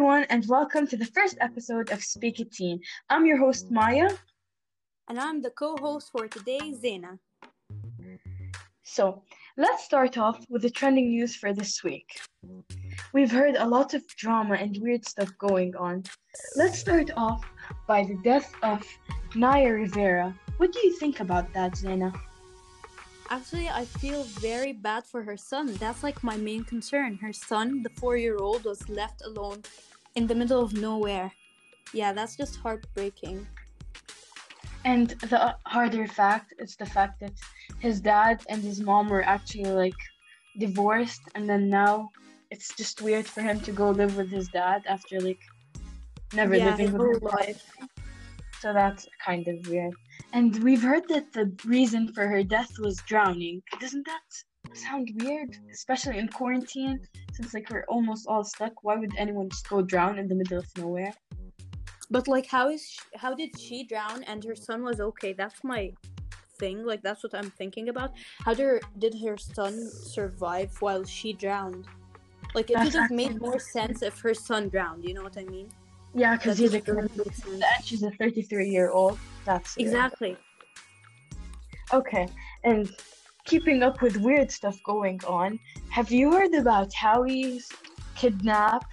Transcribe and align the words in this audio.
everyone, 0.00 0.24
and 0.30 0.46
welcome 0.48 0.86
to 0.86 0.96
the 0.96 1.04
first 1.04 1.36
episode 1.42 1.90
of 1.90 2.02
Speak 2.02 2.40
It 2.40 2.50
Teen. 2.50 2.80
I'm 3.10 3.26
your 3.26 3.36
host, 3.36 3.70
Maya. 3.70 4.08
And 5.10 5.20
I'm 5.20 5.42
the 5.42 5.50
co 5.50 5.76
host 5.76 6.08
for 6.10 6.26
today, 6.26 6.72
Zena. 6.72 7.18
So, 8.82 9.22
let's 9.58 9.84
start 9.84 10.16
off 10.16 10.42
with 10.48 10.62
the 10.62 10.70
trending 10.70 11.10
news 11.10 11.36
for 11.36 11.52
this 11.52 11.84
week. 11.84 12.18
We've 13.12 13.30
heard 13.30 13.56
a 13.56 13.66
lot 13.66 13.92
of 13.92 14.06
drama 14.06 14.54
and 14.54 14.74
weird 14.80 15.06
stuff 15.06 15.36
going 15.36 15.76
on. 15.76 16.04
Let's 16.56 16.78
start 16.78 17.10
off 17.14 17.44
by 17.86 18.04
the 18.04 18.16
death 18.24 18.54
of 18.62 18.82
Naya 19.34 19.70
Rivera. 19.70 20.34
What 20.56 20.72
do 20.72 20.78
you 20.78 20.96
think 20.96 21.20
about 21.20 21.52
that, 21.52 21.76
Zena? 21.76 22.10
Actually, 23.28 23.68
I 23.68 23.84
feel 23.84 24.24
very 24.24 24.72
bad 24.72 25.04
for 25.04 25.22
her 25.22 25.36
son. 25.36 25.74
That's 25.74 26.02
like 26.02 26.24
my 26.24 26.38
main 26.38 26.64
concern. 26.64 27.18
Her 27.20 27.34
son, 27.34 27.82
the 27.82 27.90
four 27.90 28.16
year 28.16 28.38
old, 28.38 28.64
was 28.64 28.88
left 28.88 29.22
alone 29.26 29.62
in 30.14 30.26
the 30.26 30.34
middle 30.34 30.62
of 30.62 30.72
nowhere. 30.72 31.32
Yeah, 31.92 32.12
that's 32.12 32.36
just 32.36 32.56
heartbreaking. 32.56 33.46
And 34.84 35.10
the 35.10 35.56
harder 35.66 36.06
fact 36.06 36.54
is 36.58 36.76
the 36.76 36.86
fact 36.86 37.20
that 37.20 37.32
his 37.80 38.00
dad 38.00 38.42
and 38.48 38.62
his 38.62 38.80
mom 38.80 39.08
were 39.08 39.22
actually 39.22 39.70
like 39.70 40.00
divorced, 40.58 41.22
and 41.34 41.48
then 41.48 41.68
now 41.68 42.10
it's 42.50 42.74
just 42.76 43.02
weird 43.02 43.26
for 43.26 43.42
him 43.42 43.60
to 43.60 43.72
go 43.72 43.90
live 43.90 44.16
with 44.16 44.30
his 44.30 44.48
dad 44.48 44.82
after 44.86 45.20
like 45.20 45.40
never 46.32 46.56
Yeah, 46.56 46.70
living 46.70 46.92
with 46.92 47.02
his 47.02 47.22
life. 47.22 47.62
So 48.60 48.72
that's 48.72 49.06
kind 49.24 49.46
of 49.48 49.66
weird. 49.68 49.94
And 50.32 50.62
we've 50.62 50.82
heard 50.82 51.08
that 51.08 51.32
the 51.32 51.52
reason 51.64 52.12
for 52.12 52.28
her 52.28 52.42
death 52.42 52.70
was 52.78 53.02
drowning. 53.02 53.62
Doesn't 53.80 54.06
that 54.06 54.22
sound 54.76 55.10
weird? 55.22 55.56
Especially 55.72 56.18
in 56.18 56.28
quarantine, 56.28 57.00
since 57.32 57.54
like 57.54 57.70
we're 57.70 57.84
almost 57.88 58.26
all 58.28 58.44
stuck. 58.44 58.82
Why 58.82 58.96
would 58.96 59.12
anyone 59.16 59.48
just 59.48 59.68
go 59.68 59.82
drown 59.82 60.18
in 60.18 60.28
the 60.28 60.34
middle 60.34 60.58
of 60.58 60.66
nowhere? 60.76 61.14
But 62.10 62.26
like, 62.26 62.46
how 62.46 62.68
is 62.68 62.82
sh 62.82 62.98
how 63.16 63.34
did 63.34 63.58
she 63.58 63.84
drown 63.84 64.24
and 64.24 64.42
her 64.44 64.56
son 64.56 64.82
was 64.82 65.00
okay? 65.00 65.32
That's 65.32 65.62
my 65.62 65.92
thing. 66.58 66.84
Like, 66.84 67.02
that's 67.02 67.22
what 67.22 67.34
I'm 67.34 67.50
thinking 67.50 67.88
about. 67.88 68.12
How 68.44 68.54
did 68.54 68.66
her, 68.66 68.80
did 68.98 69.14
her 69.24 69.36
son 69.36 69.74
survive 69.90 70.70
while 70.80 71.04
she 71.04 71.32
drowned? 71.32 71.86
Like, 72.54 72.70
it 72.70 72.78
would 72.78 72.94
have 72.94 73.10
made 73.10 73.40
more 73.40 73.60
sense 73.60 74.02
if 74.02 74.18
her 74.20 74.34
son 74.34 74.68
drowned. 74.68 75.04
You 75.04 75.14
know 75.14 75.22
what 75.22 75.38
I 75.38 75.44
mean? 75.44 75.68
Yeah, 76.14 76.36
because 76.36 76.58
he's 76.58 76.74
a 76.74 76.80
just 76.80 76.86
doesn't 76.86 77.16
make 77.16 77.34
sense. 77.34 77.62
and 77.76 77.84
she's 77.84 78.02
a 78.02 78.10
33 78.10 78.68
year 78.68 78.90
old. 78.90 79.18
That's 79.44 79.76
weird. 79.76 79.88
Exactly. 79.88 80.36
Okay, 81.92 82.28
and 82.64 82.90
keeping 83.50 83.82
up 83.82 84.00
with 84.00 84.16
weird 84.18 84.48
stuff 84.48 84.78
going 84.84 85.20
on, 85.26 85.58
have 85.88 86.12
you 86.12 86.30
heard 86.30 86.54
about 86.54 86.92
Howie's 86.94 87.68
kidnap? 88.14 88.84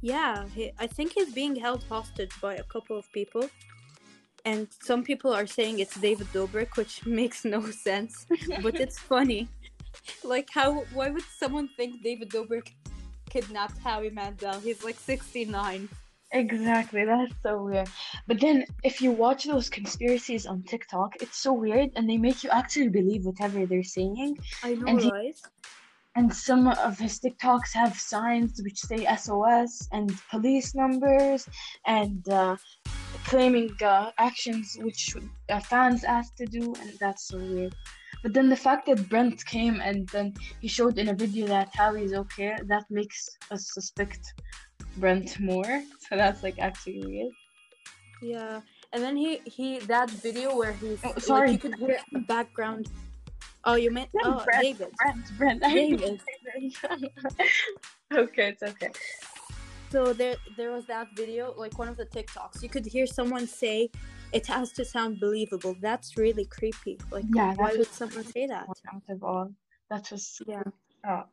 Yeah, 0.00 0.48
he, 0.48 0.72
I 0.80 0.88
think 0.88 1.12
he's 1.12 1.32
being 1.32 1.54
held 1.54 1.84
hostage 1.84 2.32
by 2.40 2.56
a 2.56 2.64
couple 2.64 2.98
of 2.98 3.06
people. 3.12 3.48
And 4.44 4.66
some 4.82 5.04
people 5.04 5.32
are 5.32 5.46
saying 5.46 5.78
it's 5.78 5.94
David 5.94 6.26
Dobrik, 6.32 6.76
which 6.76 7.06
makes 7.20 7.44
no 7.44 7.60
sense, 7.70 8.26
but 8.64 8.74
it's 8.80 8.98
funny. 9.12 9.48
Like, 10.24 10.48
how? 10.50 10.68
Why 10.92 11.10
would 11.10 11.28
someone 11.38 11.68
think 11.76 12.02
David 12.02 12.30
Dobrik 12.30 12.68
kidnapped 13.30 13.78
Howie 13.78 14.10
Mandel? 14.10 14.58
He's 14.58 14.82
like 14.82 14.98
69. 14.98 15.88
Exactly, 16.32 17.04
that's 17.04 17.34
so 17.42 17.62
weird. 17.62 17.88
But 18.26 18.40
then, 18.40 18.64
if 18.82 19.02
you 19.02 19.12
watch 19.12 19.44
those 19.44 19.68
conspiracies 19.68 20.46
on 20.46 20.62
TikTok, 20.62 21.16
it's 21.20 21.36
so 21.36 21.52
weird, 21.52 21.90
and 21.94 22.08
they 22.08 22.16
make 22.16 22.42
you 22.42 22.50
actually 22.50 22.88
believe 22.88 23.24
whatever 23.24 23.66
they're 23.66 23.82
saying. 23.82 24.38
I 24.62 24.74
know, 24.74 24.86
And 24.86 25.00
he- 25.00 25.10
right? 25.10 25.36
And 26.14 26.34
some 26.34 26.68
of 26.68 26.98
his 26.98 27.18
TikToks 27.20 27.72
have 27.72 27.98
signs 27.98 28.60
which 28.62 28.78
say 28.78 29.06
SOS 29.16 29.88
and 29.92 30.12
police 30.30 30.74
numbers 30.74 31.48
and 31.86 32.26
uh, 32.28 32.56
claiming 33.24 33.70
uh, 33.82 34.10
actions 34.18 34.76
which 34.80 35.14
uh, 35.48 35.60
fans 35.60 36.04
asked 36.04 36.36
to 36.38 36.46
do, 36.46 36.74
and 36.80 36.92
that's 37.00 37.28
so 37.28 37.38
weird. 37.38 37.74
But 38.22 38.34
then 38.34 38.48
the 38.48 38.56
fact 38.56 38.86
that 38.86 39.08
Brent 39.08 39.44
came 39.46 39.80
and 39.80 40.06
then 40.10 40.34
he 40.60 40.68
showed 40.68 40.98
in 40.98 41.08
a 41.08 41.14
video 41.14 41.46
that 41.48 41.70
Howie's 41.74 42.12
okay, 42.12 42.56
that 42.66 42.84
makes 42.90 43.28
us 43.50 43.72
suspect 43.72 44.20
Brent 44.96 45.38
more. 45.40 45.82
So 46.08 46.16
that's 46.16 46.42
like 46.42 46.58
actually 46.58 47.04
weird. 47.06 47.32
Yeah. 48.20 48.60
And 48.92 49.02
then 49.02 49.16
he 49.16 49.40
he 49.46 49.78
that 49.80 50.10
video 50.10 50.54
where 50.56 50.72
he's 50.74 51.00
Oh, 51.04 51.08
like 51.10 51.20
sorry. 51.20 51.52
you 51.52 51.58
could 51.58 51.74
hear 51.76 51.98
background. 52.28 52.88
Oh, 53.64 53.74
you 53.76 53.90
meant 53.90 54.10
No, 54.12 54.22
oh 54.40 54.44
Brent, 54.44 54.62
David. 54.62 54.90
Brent, 54.98 55.38
Brent. 55.38 55.62
David. 55.62 56.20
okay, 58.12 58.48
it's 58.50 58.62
okay. 58.62 58.90
So 59.90 60.12
there 60.12 60.36
there 60.56 60.70
was 60.72 60.84
that 60.86 61.08
video, 61.16 61.54
like 61.56 61.78
one 61.78 61.88
of 61.88 61.96
the 61.96 62.06
TikToks. 62.06 62.62
You 62.62 62.68
could 62.68 62.84
hear 62.86 63.06
someone 63.06 63.46
say 63.46 63.90
it 64.32 64.46
has 64.46 64.72
to 64.72 64.84
sound 64.84 65.20
believable. 65.20 65.76
That's 65.80 66.16
really 66.16 66.44
creepy. 66.46 66.98
Like 67.10 67.24
Yeah, 67.34 67.54
why 67.54 67.74
would 67.76 67.92
someone 67.92 68.24
say 68.24 68.46
that? 68.46 68.66
out 68.92 69.02
of 69.08 69.22
all. 69.22 69.50
That 69.90 70.10
was 70.10 70.40
Yeah. 70.46 70.62
Oh, 71.08 71.24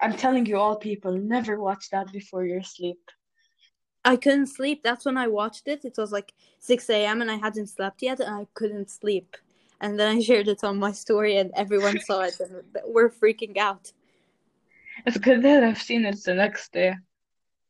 I'm 0.00 0.16
telling 0.16 0.46
you, 0.46 0.56
all 0.56 0.76
people, 0.76 1.12
never 1.12 1.60
watch 1.60 1.90
that 1.90 2.12
before 2.12 2.44
your 2.44 2.62
sleep. 2.62 3.10
I 4.04 4.16
couldn't 4.16 4.46
sleep. 4.46 4.82
That's 4.82 5.04
when 5.04 5.18
I 5.18 5.26
watched 5.28 5.68
it. 5.68 5.84
It 5.84 5.96
was 5.98 6.12
like 6.12 6.32
6 6.58 6.88
a.m. 7.04 7.20
and 7.20 7.30
I 7.30 7.36
hadn't 7.36 7.68
slept 7.68 8.02
yet 8.02 8.20
and 8.20 8.34
I 8.34 8.46
couldn't 8.54 8.90
sleep. 8.90 9.36
And 9.80 9.98
then 9.98 10.16
I 10.16 10.20
shared 10.20 10.48
it 10.48 10.64
on 10.64 10.78
my 10.78 10.92
story 10.92 11.36
and 11.36 11.50
everyone 11.54 12.00
saw 12.00 12.22
it 12.22 12.40
and 12.40 12.62
we're 12.86 13.10
freaking 13.10 13.56
out. 13.58 13.92
It's 15.06 15.18
good 15.18 15.42
that 15.42 15.64
I've 15.64 15.80
seen 15.80 16.04
it 16.04 16.22
the 16.24 16.34
next 16.34 16.72
day. 16.72 16.94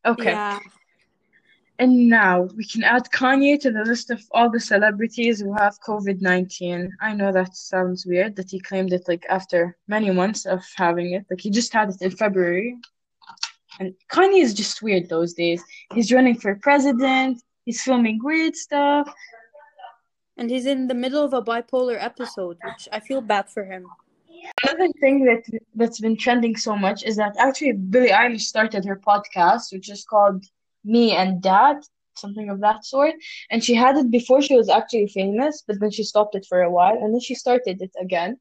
Okay, 0.05 0.33
Yeah. 0.33 0.59
And 1.81 2.11
now 2.11 2.43
we 2.59 2.67
can 2.67 2.85
add 2.85 3.11
Kanye 3.11 3.59
to 3.61 3.71
the 3.73 3.85
list 3.85 4.11
of 4.11 4.23
all 4.33 4.51
the 4.51 4.61
celebrities 4.61 5.41
who 5.41 5.55
have 5.55 5.81
COVID-19. 5.81 6.91
I 7.01 7.15
know 7.15 7.33
that 7.33 7.57
sounds 7.57 8.05
weird 8.05 8.37
that 8.37 8.51
he 8.51 8.61
claimed 8.61 8.93
it 8.93 9.09
like 9.09 9.25
after 9.31 9.79
many 9.89 10.11
months 10.11 10.45
of 10.45 10.63
having 10.77 11.15
it. 11.15 11.25
Like 11.31 11.41
he 11.41 11.49
just 11.49 11.73
had 11.73 11.89
it 11.89 12.03
in 12.03 12.11
February. 12.11 12.77
And 13.79 13.95
Kanye 14.13 14.43
is 14.43 14.53
just 14.53 14.83
weird 14.83 15.09
those 15.09 15.33
days. 15.33 15.65
He's 15.95 16.13
running 16.13 16.37
for 16.39 16.55
president. 16.57 17.43
He's 17.65 17.81
filming 17.81 18.21
weird 18.23 18.57
stuff. 18.57 19.11
And 20.37 20.51
he's 20.51 20.67
in 20.67 20.87
the 20.87 20.95
middle 20.95 21.25
of 21.25 21.33
a 21.33 21.41
bipolar 21.41 21.97
episode, 21.99 22.59
which 22.63 22.89
I 22.93 23.01
feel 23.01 23.23
bad 23.23 23.49
for 23.49 23.65
him. 23.65 23.87
Another 24.65 24.89
thing 25.01 25.25
that 25.25 25.43
that's 25.75 26.01
been 26.01 26.19
trending 26.19 26.57
so 26.57 26.77
much 26.77 27.05
is 27.05 27.17
that 27.17 27.37
actually 27.39 27.73
Billie 27.73 28.11
Eilish 28.11 28.43
started 28.43 28.85
her 28.85 28.97
podcast, 28.97 29.73
which 29.73 29.89
is 29.89 30.05
called 30.05 30.45
Me 30.85 31.13
and 31.13 31.43
Dad, 31.43 31.77
something 32.17 32.51
of 32.51 32.61
that 32.61 32.85
sort. 32.85 33.15
And 33.51 33.63
she 33.65 33.75
had 33.75 33.97
it 33.97 34.11
before 34.11 34.43
she 34.43 34.57
was 34.57 34.69
actually 34.69 35.09
famous, 35.09 35.63
but 35.67 35.81
then 35.81 35.91
she 35.91 36.05
stopped 36.05 36.35
it 36.35 36.47
for 36.49 36.63
a 36.63 36.71
while, 36.71 36.97
and 36.97 37.13
then 37.13 37.21
she 37.21 37.35
started 37.35 37.81
it 37.83 37.93
again. 38.01 38.39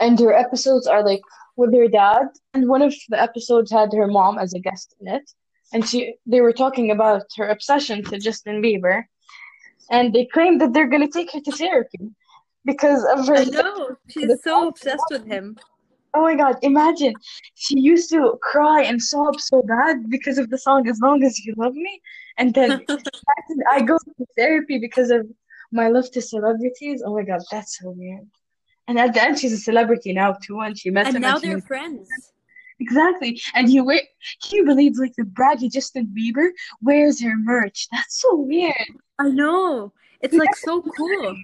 And 0.00 0.18
her 0.18 0.34
episodes 0.34 0.86
are 0.86 1.04
like 1.04 1.22
with 1.56 1.74
her 1.74 1.88
dad, 1.88 2.26
and 2.52 2.68
one 2.68 2.82
of 2.82 2.94
the 3.08 3.20
episodes 3.20 3.70
had 3.70 3.92
her 3.92 4.08
mom 4.08 4.38
as 4.38 4.54
a 4.54 4.58
guest 4.58 4.94
in 5.00 5.08
it. 5.08 5.30
And 5.72 5.86
she 5.88 6.16
they 6.26 6.40
were 6.40 6.52
talking 6.52 6.90
about 6.90 7.24
her 7.36 7.48
obsession 7.48 8.04
to 8.04 8.18
Justin 8.18 8.62
Bieber, 8.62 9.04
and 9.90 10.12
they 10.12 10.26
claimed 10.26 10.60
that 10.60 10.72
they're 10.72 10.88
gonna 10.88 11.08
take 11.08 11.32
her 11.32 11.40
to 11.40 11.52
therapy 11.52 12.10
because 12.64 13.04
of 13.04 13.26
her 13.26 13.36
I 13.36 13.44
know. 13.44 13.96
She's 14.08 14.42
so 14.42 14.68
obsessed 14.68 15.08
with 15.10 15.26
him. 15.26 15.56
Oh 16.14 16.22
my 16.22 16.36
God, 16.36 16.56
imagine 16.62 17.12
she 17.54 17.80
used 17.80 18.08
to 18.10 18.38
cry 18.40 18.82
and 18.82 19.02
sob 19.02 19.40
so 19.40 19.62
bad 19.62 20.08
because 20.08 20.38
of 20.38 20.48
the 20.48 20.58
song 20.58 20.88
As 20.88 21.00
Long 21.00 21.24
As 21.24 21.38
You 21.44 21.54
Love 21.56 21.74
Me. 21.74 22.00
And 22.38 22.54
then 22.54 22.84
I 23.70 23.80
go 23.80 23.98
to 23.98 24.26
therapy 24.36 24.78
because 24.78 25.10
of 25.10 25.26
my 25.72 25.88
love 25.88 26.10
to 26.12 26.22
celebrities. 26.22 27.02
Oh 27.04 27.14
my 27.16 27.22
God, 27.24 27.40
that's 27.50 27.78
so 27.80 27.90
weird. 27.90 28.26
And 28.86 28.98
at 28.98 29.14
the 29.14 29.22
end, 29.22 29.38
she's 29.38 29.52
a 29.52 29.56
celebrity 29.56 30.12
now 30.12 30.34
too, 30.44 30.60
and 30.60 30.78
she 30.78 30.90
met 30.90 31.06
And 31.06 31.16
him. 31.16 31.22
now 31.22 31.34
and 31.34 31.42
she 31.42 31.48
they're 31.48 31.60
friends. 31.62 32.08
exactly. 32.78 33.40
And 33.54 33.68
he 33.68 33.80
wear, 33.80 34.00
can 34.42 34.58
you 34.58 34.64
believe 34.64 34.96
like 34.98 35.14
the 35.16 35.24
braggy 35.24 35.72
Justin 35.72 36.14
Bieber 36.16 36.50
wears 36.82 37.20
her 37.22 37.34
merch? 37.36 37.88
That's 37.90 38.20
so 38.20 38.36
weird. 38.36 38.74
I 39.18 39.30
know. 39.30 39.92
It's 40.20 40.34
like 40.34 40.54
so 40.56 40.80
cool. 40.82 41.36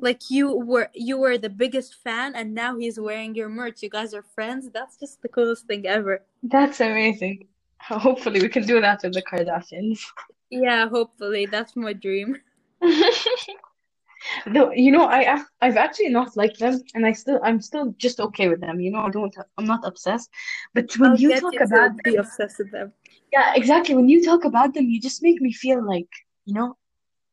Like 0.00 0.30
you 0.30 0.54
were 0.56 0.88
you 0.94 1.18
were 1.18 1.38
the 1.38 1.50
biggest 1.50 1.94
fan 2.02 2.34
and 2.34 2.54
now 2.54 2.76
he's 2.78 2.98
wearing 3.00 3.34
your 3.34 3.48
merch. 3.48 3.82
You 3.82 3.90
guys 3.90 4.14
are 4.14 4.22
friends. 4.22 4.70
That's 4.70 4.96
just 4.96 5.22
the 5.22 5.28
coolest 5.28 5.66
thing 5.66 5.86
ever. 5.86 6.22
That's 6.42 6.80
amazing. 6.80 7.48
Hopefully, 7.80 8.40
we 8.40 8.48
can 8.48 8.64
do 8.66 8.80
that 8.80 9.00
with 9.02 9.14
the 9.14 9.22
Kardashians. 9.22 10.00
Yeah, 10.50 10.88
hopefully. 10.88 11.46
That's 11.46 11.76
my 11.76 11.92
dream. 11.92 12.36
Though, 14.46 14.72
you 14.72 14.90
know, 14.90 15.06
I 15.06 15.42
I've 15.60 15.76
actually 15.76 16.08
not 16.08 16.36
liked 16.36 16.58
them, 16.58 16.80
and 16.94 17.06
I 17.06 17.12
still 17.12 17.40
I'm 17.42 17.60
still 17.60 17.94
just 17.98 18.20
okay 18.20 18.48
with 18.48 18.60
them. 18.60 18.80
You 18.80 18.90
know, 18.90 19.00
I 19.00 19.10
don't 19.10 19.34
I'm 19.56 19.64
not 19.66 19.86
obsessed. 19.86 20.30
But 20.74 20.92
when 20.98 21.12
I'll 21.12 21.18
you 21.20 21.38
talk 21.40 21.54
about 21.60 21.92
be 22.02 22.12
them, 22.12 22.20
obsessed 22.20 22.58
with 22.58 22.70
them. 22.72 22.92
yeah, 23.32 23.52
exactly. 23.54 23.94
When 23.94 24.08
you 24.08 24.24
talk 24.24 24.44
about 24.44 24.74
them, 24.74 24.86
you 24.88 25.00
just 25.00 25.22
make 25.22 25.40
me 25.40 25.52
feel 25.52 25.86
like, 25.86 26.08
you 26.46 26.54
know, 26.54 26.76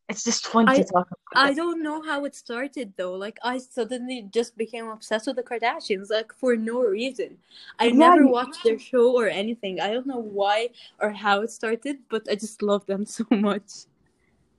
It's 0.08 0.24
just 0.24 0.46
fun 0.48 0.70
I- 0.70 0.78
to 0.78 0.84
talk 0.84 1.08
about. 1.08 1.16
I 1.36 1.54
don't 1.54 1.82
know 1.82 2.02
how 2.02 2.24
it 2.26 2.36
started 2.36 2.94
though. 2.96 3.14
Like 3.14 3.40
I 3.44 3.58
suddenly 3.58 4.30
just 4.32 4.56
became 4.58 4.88
obsessed 4.88 5.28
with 5.28 5.36
the 5.36 5.44
Kardashians, 5.44 6.10
like 6.10 6.32
for 6.34 6.56
no 6.56 6.82
reason. 6.82 7.40
I 7.80 7.86
Yeah, 7.88 7.94
never 7.94 8.28
watched 8.28 8.64
their 8.64 8.80
show 8.80 9.12
or 9.18 9.28
anything. 9.28 9.82
I 9.82 9.92
don't 9.92 10.08
know 10.08 10.20
why 10.22 10.70
or 11.00 11.10
how 11.12 11.42
it 11.42 11.52
started, 11.52 11.98
but 12.10 12.30
I 12.30 12.36
just 12.36 12.62
love 12.62 12.86
them 12.86 13.06
so 13.18 13.26
much. 13.32 13.90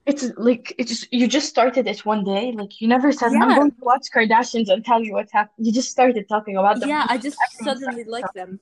It's 0.04 0.30
like 0.36 0.74
it 0.78 0.86
just 0.86 1.12
you 1.12 1.26
just 1.26 1.48
started 1.48 1.86
it 1.86 2.04
one 2.04 2.24
day. 2.24 2.52
Like 2.52 2.80
you 2.80 2.86
never 2.88 3.10
said, 3.10 3.32
"I'm 3.32 3.54
going 3.54 3.72
to 3.72 3.82
watch 3.82 4.06
Kardashians 4.14 4.68
and 4.68 4.84
tell 4.84 5.02
you 5.02 5.14
what 5.14 5.28
happened." 5.32 5.66
You 5.66 5.72
just 5.72 5.90
started 5.90 6.28
talking 6.28 6.56
about 6.56 6.78
them. 6.80 6.88
Yeah, 6.88 7.06
I 7.08 7.18
just 7.18 7.38
Everyone 7.42 7.78
suddenly 7.78 8.04
like 8.04 8.32
them. 8.32 8.60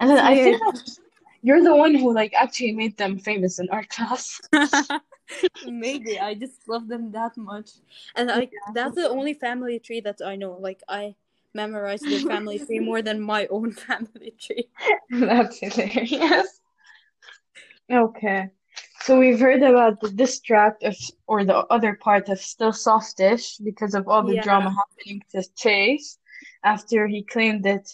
And 0.00 0.10
then 0.10 0.18
I 0.18 0.34
think 0.34 0.58
that 0.60 0.98
you're 1.42 1.62
the 1.62 1.74
one 1.74 1.94
who 1.94 2.12
like 2.12 2.34
actually 2.34 2.72
made 2.72 2.96
them 2.98 3.18
famous 3.18 3.58
in 3.58 3.70
our 3.70 3.84
class. 3.84 4.40
Maybe 5.66 6.18
I 6.18 6.34
just 6.34 6.68
love 6.68 6.88
them 6.88 7.10
that 7.12 7.36
much. 7.36 7.70
And 8.14 8.30
I 8.30 8.48
that's 8.74 8.94
the 8.94 9.08
only 9.08 9.34
family 9.34 9.78
tree 9.78 10.00
that 10.00 10.20
I 10.24 10.36
know. 10.36 10.56
Like 10.60 10.82
I 10.88 11.14
memorized 11.54 12.04
their 12.08 12.20
family 12.20 12.58
tree 12.58 12.80
more 12.80 13.02
than 13.02 13.20
my 13.20 13.46
own 13.48 13.72
family 13.88 14.34
tree. 14.38 14.68
That's 15.10 15.58
hilarious. 15.58 16.60
Okay. 17.90 18.48
So 19.00 19.18
we've 19.18 19.38
heard 19.40 19.62
about 19.62 20.00
the 20.00 20.10
distract 20.10 20.82
of 20.82 20.96
or 21.26 21.44
the 21.44 21.58
other 21.66 21.94
part 21.94 22.28
of 22.28 22.40
still 22.40 22.72
softish 22.72 23.56
because 23.58 23.94
of 23.94 24.08
all 24.08 24.22
the 24.22 24.34
Yeah. 24.34 24.42
drama 24.42 24.74
happening 24.74 25.22
to 25.32 25.42
Chase 25.56 26.18
after 26.64 27.06
he 27.06 27.22
claimed 27.22 27.62
that 27.64 27.86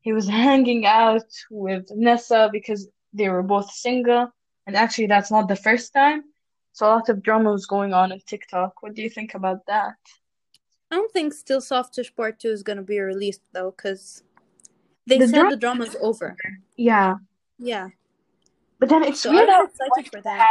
he 0.00 0.12
was 0.12 0.28
hanging 0.28 0.86
out 0.86 1.30
with 1.50 1.84
Nessa 1.94 2.48
because 2.52 2.88
they 3.12 3.28
were 3.28 3.42
both 3.42 3.70
single. 3.70 4.32
And 4.66 4.74
actually 4.76 5.06
that's 5.08 5.30
not 5.30 5.48
the 5.48 5.56
first 5.56 5.92
time. 5.92 6.22
So 6.76 6.84
a 6.86 6.90
lot 6.90 7.08
of 7.08 7.22
drama 7.22 7.50
was 7.52 7.64
going 7.64 7.94
on 7.94 8.12
on 8.12 8.20
TikTok. 8.26 8.82
What 8.82 8.92
do 8.92 9.00
you 9.00 9.08
think 9.08 9.32
about 9.32 9.64
that? 9.64 9.94
I 10.90 10.96
don't 10.96 11.10
think 11.10 11.32
Still 11.32 11.62
Softish 11.62 12.14
Part 12.14 12.38
2 12.38 12.48
is 12.50 12.62
gonna 12.62 12.82
be 12.82 13.00
released 13.00 13.40
though, 13.52 13.70
because 13.70 14.22
they 15.06 15.16
The 15.16 15.26
said 15.28 15.34
drama- 15.36 15.50
the 15.52 15.56
drama's 15.56 15.96
over. 16.02 16.36
Yeah. 16.76 17.14
Yeah. 17.58 17.88
But 18.78 18.90
then 18.90 19.04
it's 19.04 19.20
So 19.20 19.30
weird 19.32 19.48
how 19.48 19.64
excited 19.64 20.10
for 20.12 20.20
that. 20.20 20.46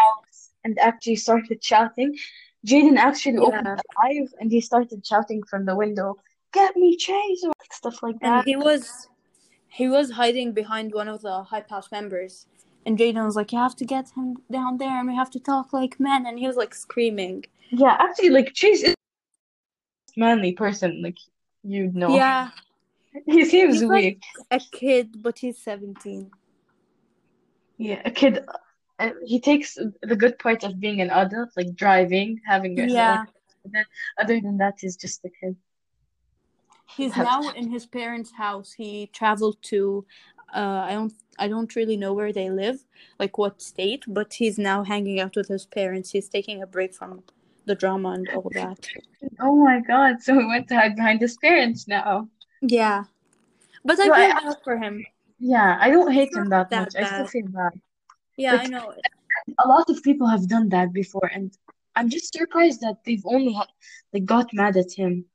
and 0.64 0.80
actually 0.80 1.18
started 1.18 1.64
shouting. 1.64 2.18
Jaden 2.66 2.98
actually 2.98 3.38
opened 3.38 3.68
Yeah. 3.68 3.76
the 3.76 3.84
live 4.04 4.34
and 4.40 4.52
he 4.52 4.62
started 4.62 5.06
shouting 5.06 5.44
from 5.44 5.66
the 5.66 5.76
window, 5.76 6.18
"Get 6.54 6.76
me 6.76 6.98
Chase!" 6.98 7.44
or 7.46 7.54
stuff 7.72 8.02
like 8.02 8.16
And 8.22 8.34
that. 8.40 8.46
he 8.46 8.56
was 8.56 9.10
he 9.68 9.88
was 9.90 10.10
hiding 10.12 10.54
behind 10.54 10.92
one 10.96 11.08
of 11.08 11.22
the 11.22 11.44
Hype 11.44 11.70
House 11.70 11.92
members. 11.92 12.48
And 12.86 12.98
Jaden 12.98 13.26
was 13.26 13.36
like, 13.36 13.52
You 13.52 13.60
have 13.60 13.76
to 13.78 13.86
get 13.86 14.10
him 14.12 14.38
down 14.52 14.78
there 14.78 14.98
and 15.00 15.08
we 15.08 15.16
have 15.16 15.32
to 15.32 15.40
talk 15.40 15.74
like 15.74 16.00
men 16.00 16.26
and 16.26 16.38
he 16.38 16.48
was 16.48 16.56
like 16.56 16.74
screaming. 16.76 17.44
Yeah, 17.72 17.98
actually, 18.00 18.30
like 18.30 18.54
Chase 18.54 18.84
is 18.84 18.94
a 18.94 20.20
manly 20.20 20.54
person, 20.54 21.02
like 21.02 21.18
you 21.64 21.92
know. 21.94 22.16
Yeah. 22.16 22.50
He 23.26 23.46
seems 23.46 23.76
He's 23.80 23.84
like- 23.84 24.04
weak. 24.04 24.24
A 24.52 24.60
kid, 24.72 25.22
but 25.24 25.40
he's 25.40 25.58
seventeen. 25.58 26.32
Yeah, 27.78 28.02
a 28.06 28.12
kid. 28.12 28.46
Uh, 29.00 29.12
he 29.26 29.40
takes 29.40 29.76
the 30.02 30.16
good 30.16 30.38
part 30.40 30.64
of 30.64 30.80
being 30.80 31.02
an 31.02 31.10
adult, 31.10 31.50
like 31.58 31.76
driving, 31.76 32.40
having 32.46 32.80
a 32.80 32.86
Yeah. 32.86 33.24
Then, 33.66 33.86
other 34.22 34.40
than 34.40 34.58
that, 34.58 34.76
he's 34.80 34.96
just 34.96 35.26
a 35.26 35.30
kid. 35.30 35.56
He's 36.96 37.16
now 37.18 37.50
in 37.50 37.72
his 37.72 37.86
parents' 37.86 38.32
house. 38.32 38.72
He 38.72 39.08
traveled 39.08 39.58
to 39.64 40.06
uh 40.56 40.82
I 40.90 40.94
don't 40.94 41.14
I 41.38 41.48
don't 41.48 41.76
really 41.76 41.98
know 41.98 42.14
where 42.14 42.32
they 42.34 42.50
live, 42.50 42.78
like 43.20 43.38
what 43.38 43.62
state, 43.62 44.04
but 44.08 44.34
he's 44.40 44.58
now 44.58 44.84
hanging 44.84 45.20
out 45.20 45.36
with 45.36 45.50
his 45.50 45.66
parents. 45.66 46.12
He's 46.12 46.30
taking 46.30 46.62
a 46.62 46.68
break 46.76 46.94
from 46.94 47.24
the 47.66 47.76
drama 47.76 48.10
and 48.18 48.28
all 48.30 48.50
that. 48.54 48.80
Oh 49.40 49.56
my 49.56 49.80
God! 49.82 50.22
So 50.24 50.40
he 50.40 50.46
went 50.46 50.68
to 50.70 50.76
hide 50.76 50.96
behind 50.96 51.20
his 51.22 51.36
parents 51.38 51.88
now. 51.88 52.30
Yeah. 52.62 53.04
But 53.84 54.00
I 54.00 54.08
No, 54.08 54.14
feel 54.16 54.34
bad 54.34 54.58
for 54.64 54.78
him. 54.78 55.06
Yeah, 55.40 55.78
I 55.86 55.90
don't 55.92 56.12
hate 56.12 56.34
him 56.34 56.48
that 56.50 56.70
that 56.70 56.82
much. 56.82 56.96
I 56.96 57.04
still 57.06 57.28
feel 57.28 57.48
bad. 57.48 57.74
Yeah, 58.38 58.54
Like- 58.54 58.64
I 58.64 58.68
know. 58.68 58.94
a 59.64 59.68
lot 59.68 59.90
of 59.90 60.02
people 60.04 60.28
have 60.28 60.48
done 60.48 60.70
that 60.70 60.94
before, 60.94 61.30
and 61.34 61.52
I'm 61.98 62.10
just 62.10 62.34
surprised 62.34 62.80
that 62.82 63.04
they've 63.04 63.26
only 63.26 63.54
ha- 63.54 63.74
like 64.14 64.26
got 64.26 64.54
mad 64.54 64.78
at 64.78 64.94
him. 64.94 65.26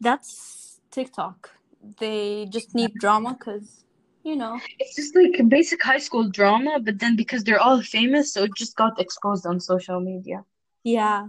That's 0.00 0.80
TikTok. 0.90 1.50
They 1.98 2.46
just 2.50 2.74
need 2.74 2.94
drama 2.94 3.34
because, 3.38 3.84
you 4.26 4.34
know. 4.34 4.60
It's 4.80 4.96
just 4.96 5.14
like 5.14 5.48
basic 5.48 5.82
high 5.82 5.98
school 5.98 6.28
drama, 6.28 6.80
but 6.80 6.98
then 6.98 7.14
because 7.14 7.44
they're 7.44 7.60
all 7.60 7.80
famous, 7.80 8.32
so 8.32 8.42
it 8.42 8.54
just 8.56 8.76
got 8.76 9.00
exposed 9.00 9.46
on 9.46 9.60
social 9.60 10.00
media. 10.00 10.44
Yeah. 10.82 11.28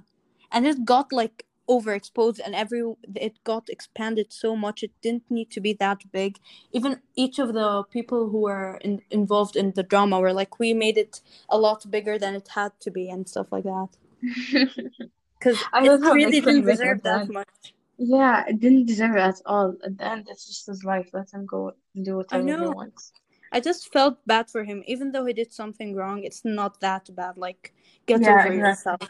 And 0.51 0.65
it 0.65 0.83
got 0.83 1.13
like 1.13 1.45
overexposed 1.69 2.39
and 2.45 2.55
every 2.55 2.81
it 3.15 3.35
got 3.43 3.69
expanded 3.69 4.31
so 4.31 4.55
much 4.55 4.83
it 4.83 4.91
didn't 5.01 5.29
need 5.29 5.51
to 5.51 5.61
be 5.61 5.73
that 5.73 5.99
big. 6.11 6.39
Even 6.71 6.99
each 7.15 7.37
of 7.39 7.53
the 7.53 7.83
people 7.91 8.29
who 8.29 8.41
were 8.41 8.79
in, 8.81 9.01
involved 9.11 9.55
in 9.55 9.73
the 9.75 9.83
drama 9.83 10.19
were 10.19 10.33
like 10.33 10.59
we 10.59 10.73
made 10.73 10.97
it 10.97 11.21
a 11.49 11.57
lot 11.57 11.89
bigger 11.91 12.17
than 12.17 12.33
it 12.33 12.47
had 12.47 12.71
to 12.79 12.89
be 12.89 13.09
and 13.09 13.29
stuff 13.29 13.51
like 13.51 13.65
that. 13.65 13.89
Because 15.39 15.63
I 15.71 15.85
it 15.85 16.01
really 16.01 16.41
didn't 16.41 16.65
deserve 16.65 16.97
it 16.97 17.03
that 17.03 17.29
much. 17.29 17.73
Yeah, 17.97 18.43
it 18.47 18.59
didn't 18.59 18.85
deserve 18.85 19.15
it 19.15 19.21
at 19.21 19.41
all. 19.45 19.75
At 19.83 19.97
the 19.97 20.05
end, 20.07 20.27
it's 20.29 20.45
just 20.45 20.67
his 20.67 20.83
life. 20.83 21.09
Let 21.13 21.33
him 21.33 21.45
go 21.45 21.73
and 21.95 22.05
do 22.05 22.17
whatever 22.17 22.43
he 22.43 22.51
know. 22.51 22.71
wants. 22.71 23.11
I 23.51 23.59
just 23.59 23.91
felt 23.91 24.17
bad 24.27 24.49
for 24.49 24.63
him. 24.63 24.83
Even 24.85 25.11
though 25.11 25.25
he 25.25 25.33
did 25.33 25.51
something 25.51 25.95
wrong, 25.95 26.23
it's 26.23 26.43
not 26.45 26.79
that 26.81 27.09
bad. 27.15 27.37
Like, 27.37 27.73
get 28.05 28.21
Yeah, 28.21 28.43
over 28.45 28.53
yourself. 28.53 29.01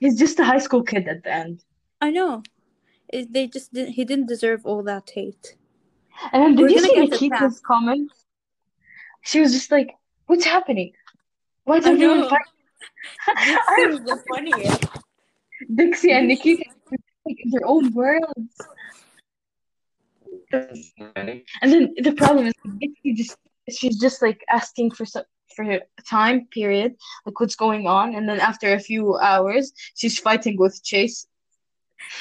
He's 0.00 0.18
just 0.18 0.38
a 0.38 0.44
high 0.44 0.58
school 0.58 0.82
kid 0.82 1.08
at 1.08 1.22
the 1.22 1.32
end. 1.32 1.64
I 2.00 2.10
know. 2.10 2.42
It, 3.08 3.32
they 3.32 3.46
just 3.46 3.72
didn't. 3.72 3.92
he 3.92 4.04
didn't 4.04 4.26
deserve 4.26 4.66
all 4.66 4.82
that 4.82 5.10
hate. 5.14 5.56
And 6.32 6.42
then 6.42 6.56
did 6.56 6.62
We're 6.62 6.70
you 6.70 6.78
see 6.80 7.06
Nikita's 7.06 7.60
comment? 7.60 8.10
She 9.22 9.40
was 9.40 9.52
just 9.52 9.70
like, 9.70 9.94
"What's 10.26 10.44
happening? 10.44 10.92
Why 11.64 11.80
don't 11.80 11.98
you 11.98 12.12
invite?" 12.12 12.40
This 13.44 13.78
is 13.88 14.00
the 14.00 14.22
funniest. 14.28 14.84
Dixie 15.74 16.12
and 16.12 16.28
Nikita 16.28 16.64
like 17.26 17.36
in 17.44 17.50
their 17.50 17.66
own 17.66 17.92
worlds. 17.92 18.56
And 20.52 21.42
then 21.62 21.94
the 22.02 22.12
problem 22.16 22.46
is 22.46 22.54
Dixie 22.80 23.14
just 23.14 23.36
she's 23.68 23.98
just 23.98 24.22
like 24.22 24.44
asking 24.48 24.92
for 24.92 25.04
some 25.04 25.24
for 25.54 25.64
a 25.64 25.80
time 26.08 26.46
period, 26.52 26.94
like 27.24 27.40
what's 27.40 27.56
going 27.56 27.86
on, 27.86 28.14
and 28.14 28.28
then 28.28 28.40
after 28.40 28.74
a 28.74 28.78
few 28.78 29.16
hours, 29.18 29.72
she's 29.96 30.18
fighting 30.18 30.56
with 30.58 30.82
Chase. 30.84 31.26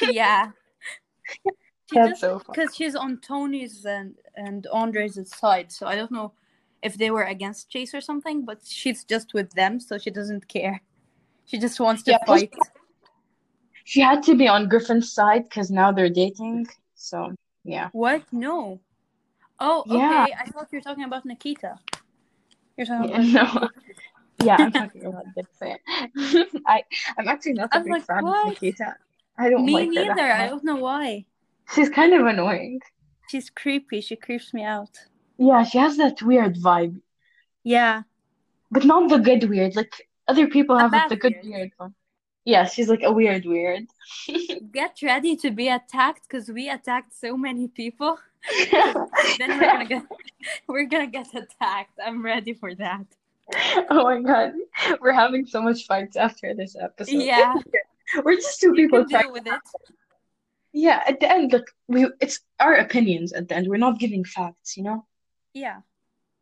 Yeah. 0.01 0.51
She 1.91 1.99
That's 1.99 2.09
just 2.19 2.21
so 2.21 2.41
because 2.47 2.75
she's 2.75 2.95
on 2.95 3.19
Tony's 3.19 3.85
and 3.85 4.15
and 4.35 4.65
Andre's 4.73 5.19
side, 5.29 5.71
so 5.71 5.85
I 5.85 5.95
don't 5.95 6.09
know 6.11 6.33
if 6.81 6.97
they 6.97 7.11
were 7.11 7.25
against 7.25 7.69
Chase 7.69 7.93
or 7.93 8.01
something, 8.01 8.43
but 8.43 8.61
she's 8.65 9.03
just 9.03 9.35
with 9.35 9.51
them, 9.53 9.79
so 9.79 9.99
she 9.99 10.09
doesn't 10.09 10.47
care. 10.47 10.81
She 11.45 11.59
just 11.59 11.79
wants 11.79 12.01
to 12.03 12.11
Yeah, 12.11 12.17
plus- 12.25 12.41
fight. 12.41 12.53
She 13.85 14.01
had 14.01 14.21
to 14.23 14.35
be 14.35 14.47
on 14.49 14.67
Griffin's 14.67 15.11
side 15.13 15.43
because 15.47 15.71
now 15.71 15.91
they're 15.93 16.09
dating. 16.09 16.67
So 16.95 17.33
yeah. 17.63 17.89
What? 17.93 18.23
No. 18.33 18.81
Oh, 19.59 19.83
Yeah. 19.87 20.23
okay. 20.25 20.33
I 20.37 20.45
thought 20.51 20.67
you 20.71 20.79
were 20.79 20.81
talking 20.83 21.05
about 21.05 21.23
Nikita. 21.25 21.79
You're 22.77 22.87
talking 22.87 23.09
Yeah, 23.31 23.41
about 23.41 23.61
no. 23.61 23.69
Yeah, 24.45 24.57
I'm 24.59 24.71
talking 24.81 25.05
about 25.05 25.25
Dixie. 25.35 25.77
I 26.67 26.83
I'm 27.17 27.27
actually 27.29 27.53
not 27.53 27.69
a 27.73 27.77
I'm 27.77 27.83
big 27.83 27.93
like, 27.93 28.05
fan 28.05 28.23
what? 28.25 28.43
of 28.47 28.49
Nikita. 28.53 28.95
I 29.37 29.49
don't 29.49 29.65
Me 29.65 29.73
like 29.73 29.87
her 29.87 29.93
neither. 30.15 30.31
I 30.33 30.47
don't 30.47 30.63
know 30.63 30.75
why. 30.77 31.25
She's 31.73 31.89
kind 31.89 32.13
of 32.13 32.25
annoying. 32.25 32.81
She's 33.29 33.49
creepy. 33.49 34.01
She 34.01 34.15
creeps 34.15 34.53
me 34.53 34.63
out. 34.63 34.97
Yeah, 35.37 35.63
she 35.63 35.77
has 35.77 35.97
that 35.97 36.21
weird 36.21 36.55
vibe, 36.55 37.01
Yeah. 37.63 38.03
but 38.71 38.85
not 38.85 39.09
the 39.09 39.19
good 39.19 39.49
weird. 39.49 39.75
Like 39.75 39.93
other 40.27 40.47
people 40.47 40.77
have 40.77 40.91
like 40.93 41.09
the 41.09 41.15
good 41.15 41.35
weird. 41.43 41.53
weird 41.55 41.71
one. 41.77 41.95
Yeah, 42.45 42.65
she's 42.65 42.87
like 42.87 43.01
a 43.03 43.11
weird 43.11 43.45
weird. 43.45 43.87
Get 44.71 44.99
ready 45.01 45.35
to 45.37 45.51
be 45.51 45.67
attacked 45.67 46.27
because 46.29 46.47
we 46.49 46.69
attacked 46.69 47.13
so 47.19 47.35
many 47.35 47.67
people. 47.67 48.19
then 48.71 49.49
we're 49.49 49.59
gonna 49.59 49.85
get 49.85 50.03
we're 50.67 50.85
gonna 50.85 51.07
get 51.07 51.33
attacked. 51.33 51.99
I'm 52.05 52.23
ready 52.23 52.53
for 52.53 52.75
that. 52.75 53.05
Oh 53.89 54.03
my 54.03 54.21
God, 54.21 54.53
we're 55.01 55.11
having 55.11 55.47
so 55.47 55.61
much 55.61 55.87
fights 55.87 56.15
after 56.15 56.53
this 56.53 56.75
episode. 56.79 57.23
Yeah. 57.23 57.55
We're 58.23 58.35
just 58.35 58.61
two 58.61 58.67
You 58.67 58.75
people 58.75 59.03
deal 59.03 59.31
with 59.31 59.47
it. 59.47 59.59
Yeah, 60.73 61.01
at 61.07 61.19
the 61.19 61.31
end, 61.31 61.51
look, 61.51 61.73
we 61.87 62.07
it's 62.21 62.39
our 62.59 62.75
opinions 62.75 63.33
at 63.33 63.47
the 63.47 63.55
end. 63.55 63.67
We're 63.67 63.77
not 63.77 63.99
giving 63.99 64.23
facts, 64.23 64.77
you 64.77 64.83
know? 64.83 65.05
Yeah. 65.53 65.81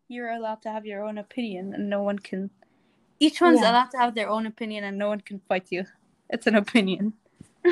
You're 0.10 0.32
allowed 0.32 0.62
to 0.64 0.72
have 0.72 0.86
your 0.86 1.06
own 1.06 1.18
opinion 1.18 1.74
and 1.74 1.90
no 1.90 2.04
one 2.04 2.20
can 2.20 2.50
each 3.20 3.42
one's 3.42 3.62
Yeah. 3.62 3.72
allowed 3.72 3.92
to 3.92 3.98
have 3.98 4.16
their 4.16 4.30
own 4.30 4.46
opinion 4.46 4.84
and 4.84 4.98
no 4.98 5.10
one 5.10 5.22
can 5.22 5.40
fight 5.48 5.68
you. 5.72 5.86
It's 6.30 6.48
an 6.48 6.56
opinion. 6.56 7.14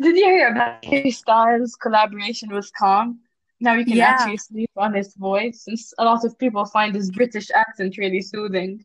Did 0.00 0.16
you 0.16 0.24
hear 0.24 0.48
about 0.48 0.84
Harry 0.84 1.10
Styles' 1.10 1.76
collaboration 1.76 2.52
with 2.52 2.70
Calm? 2.78 3.20
Now 3.60 3.74
you 3.74 3.84
can 3.84 3.96
Yeah. 3.96 4.10
actually 4.10 4.38
sleep 4.38 4.70
on 4.76 4.94
his 4.94 5.14
voice 5.14 5.62
since 5.64 5.92
a 5.98 6.04
lot 6.04 6.24
of 6.24 6.38
people 6.38 6.64
find 6.66 6.94
his 6.94 7.10
British 7.10 7.50
accent 7.50 7.96
really 7.98 8.20
soothing. 8.20 8.84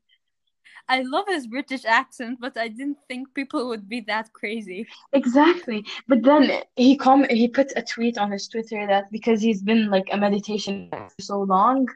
I 0.88 1.02
love 1.02 1.26
his 1.28 1.46
British 1.48 1.86
accent, 1.86 2.40
but 2.40 2.58
I 2.58 2.68
didn't 2.68 2.98
think 3.08 3.34
people 3.36 3.68
would 3.68 3.88
be 3.88 4.02
that 4.02 4.34
crazy. 4.34 4.88
Exactly. 5.14 5.86
But 6.08 6.24
then 6.24 6.64
he 6.76 6.96
com 6.98 7.26
he 7.30 7.48
put 7.48 7.72
a 7.76 7.84
tweet 7.84 8.18
on 8.18 8.32
his 8.32 8.48
Twitter 8.48 8.88
that 8.88 9.12
because 9.12 9.40
he's 9.42 9.62
been 9.62 9.90
like 9.92 10.10
a 10.12 10.18
meditation 10.18 10.90
for 10.92 11.22
so 11.22 11.42
long, 11.42 11.88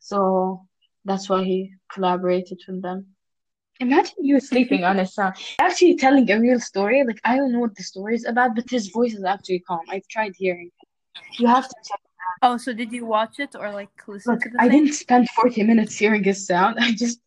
so 0.00 0.66
that's 1.04 1.28
why 1.28 1.44
he 1.44 1.72
collaborated 1.92 2.60
with 2.68 2.82
them. 2.82 3.06
Imagine 3.80 4.14
you 4.22 4.40
sleeping 4.40 4.84
on 4.84 5.00
a 5.00 5.06
sound. 5.06 5.34
Actually 5.58 5.96
telling 5.96 6.30
a 6.30 6.38
real 6.38 6.60
story. 6.60 7.04
Like 7.04 7.20
I 7.24 7.36
don't 7.36 7.52
know 7.52 7.60
what 7.60 7.74
the 7.76 7.82
story 7.82 8.14
is 8.14 8.24
about, 8.24 8.54
but 8.54 8.70
his 8.70 8.88
voice 8.88 9.14
is 9.14 9.24
actually 9.24 9.60
calm. 9.60 9.80
I've 9.90 10.06
tried 10.08 10.34
hearing 10.36 10.70
it. 10.80 10.88
You 11.38 11.48
have 11.48 11.68
to 11.68 11.74
check. 11.84 12.00
Oh, 12.42 12.56
so 12.56 12.72
did 12.72 12.92
you 12.92 13.06
watch 13.06 13.38
it 13.38 13.54
or 13.54 13.70
like 13.70 13.90
listen 14.06 14.32
Look, 14.34 14.42
to 14.42 14.48
the 14.50 14.58
I 14.58 14.68
thing? 14.68 14.78
didn't 14.84 14.94
spend 14.94 15.28
40 15.30 15.62
minutes 15.62 15.96
hearing 15.96 16.24
his 16.24 16.46
sound. 16.46 16.76
I 16.80 16.92
just 16.92 17.20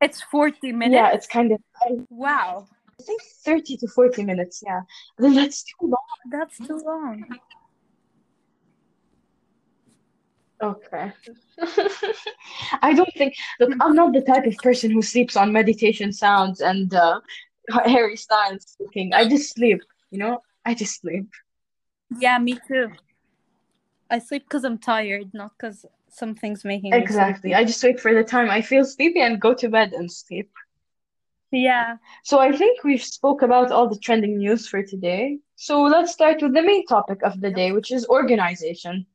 It's 0.00 0.20
40 0.20 0.72
minutes. 0.72 0.96
yeah, 0.96 1.12
it's 1.12 1.26
kind 1.26 1.52
of 1.52 1.60
I 1.82 1.96
Wow, 2.10 2.66
I 2.98 3.02
think 3.02 3.22
30 3.44 3.76
to 3.78 3.88
40 3.88 4.24
minutes, 4.24 4.62
yeah. 4.64 4.82
Then 5.18 5.34
that's 5.34 5.62
too 5.64 5.86
long. 5.86 6.30
that's 6.30 6.58
too 6.58 6.78
long. 6.84 7.24
Okay. 10.62 11.12
I 12.82 12.94
don't 12.94 13.12
think, 13.16 13.34
look, 13.60 13.72
I'm 13.80 13.94
not 13.94 14.12
the 14.12 14.22
type 14.22 14.46
of 14.46 14.56
person 14.58 14.90
who 14.90 15.02
sleeps 15.02 15.36
on 15.36 15.52
meditation 15.52 16.12
sounds 16.12 16.60
and 16.60 16.92
uh, 16.94 17.20
Harry 17.84 18.16
Styles 18.16 18.64
speaking. 18.66 19.12
I 19.12 19.28
just 19.28 19.54
sleep, 19.54 19.80
you 20.10 20.18
know? 20.18 20.40
I 20.64 20.74
just 20.74 21.00
sleep. 21.00 21.28
Yeah, 22.18 22.38
me 22.38 22.58
too. 22.66 22.92
I 24.10 24.18
sleep 24.18 24.44
because 24.44 24.64
I'm 24.64 24.78
tired, 24.78 25.30
not 25.34 25.52
because 25.58 25.84
something's 26.08 26.64
making 26.64 26.92
me 26.92 26.98
Exactly. 26.98 27.50
sleepy. 27.50 27.54
I 27.54 27.64
just 27.64 27.82
wait 27.82 28.00
for 28.00 28.14
the 28.14 28.24
time 28.24 28.50
I 28.50 28.62
feel 28.62 28.84
sleepy 28.84 29.20
and 29.20 29.40
go 29.40 29.52
to 29.54 29.68
bed 29.68 29.92
and 29.92 30.10
sleep. 30.10 30.50
Yeah. 31.50 31.96
So 32.24 32.38
I 32.38 32.52
think 32.52 32.82
we've 32.84 33.02
spoke 33.02 33.42
about 33.42 33.72
all 33.72 33.88
the 33.88 33.98
trending 33.98 34.38
news 34.38 34.68
for 34.68 34.82
today. 34.82 35.38
So 35.56 35.82
let's 35.82 36.12
start 36.12 36.42
with 36.42 36.54
the 36.54 36.62
main 36.62 36.86
topic 36.86 37.22
of 37.22 37.40
the 37.40 37.50
day, 37.50 37.72
which 37.72 37.90
is 37.90 38.06
organization. 38.06 39.06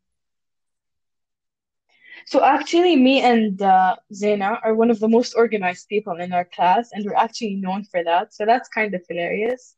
So 2.26 2.44
actually, 2.44 2.96
me 2.96 3.22
and 3.22 3.62
uh, 3.62 3.96
Zena 4.14 4.60
are 4.64 4.74
one 4.74 4.90
of 4.92 5.00
the 5.00 5.08
most 5.08 5.34
organized 5.36 5.88
people 5.88 6.18
in 6.18 6.34
our 6.34 6.46
class, 6.46 6.90
and 6.94 7.06
we're 7.06 7.16
actually 7.16 7.56
known 7.56 7.84
for 7.84 8.04
that. 8.04 8.34
So 8.34 8.46
that's 8.46 8.70
kind 8.70 8.94
of 8.94 9.02
hilarious 9.08 9.76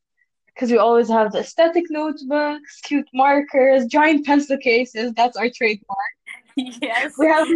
because 0.54 0.70
we 0.72 0.78
always 0.78 1.10
have 1.10 1.32
the 1.32 1.40
aesthetic 1.40 1.86
notebooks, 1.90 2.80
cute 2.82 3.08
markers, 3.14 3.86
giant 3.88 4.26
pencil 4.26 4.58
cases. 4.58 5.14
That's 5.14 5.38
our 5.38 5.50
trademark. 5.50 6.14
Yes. 6.56 7.14
We 7.18 7.28
have. 7.28 7.48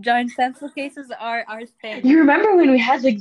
Giant 0.00 0.30
pencil 0.36 0.68
cases 0.70 1.10
are 1.18 1.44
our 1.48 1.64
thing. 1.82 2.06
You 2.06 2.18
remember 2.18 2.54
when 2.56 2.70
we 2.70 2.78
had 2.78 3.02
like 3.02 3.18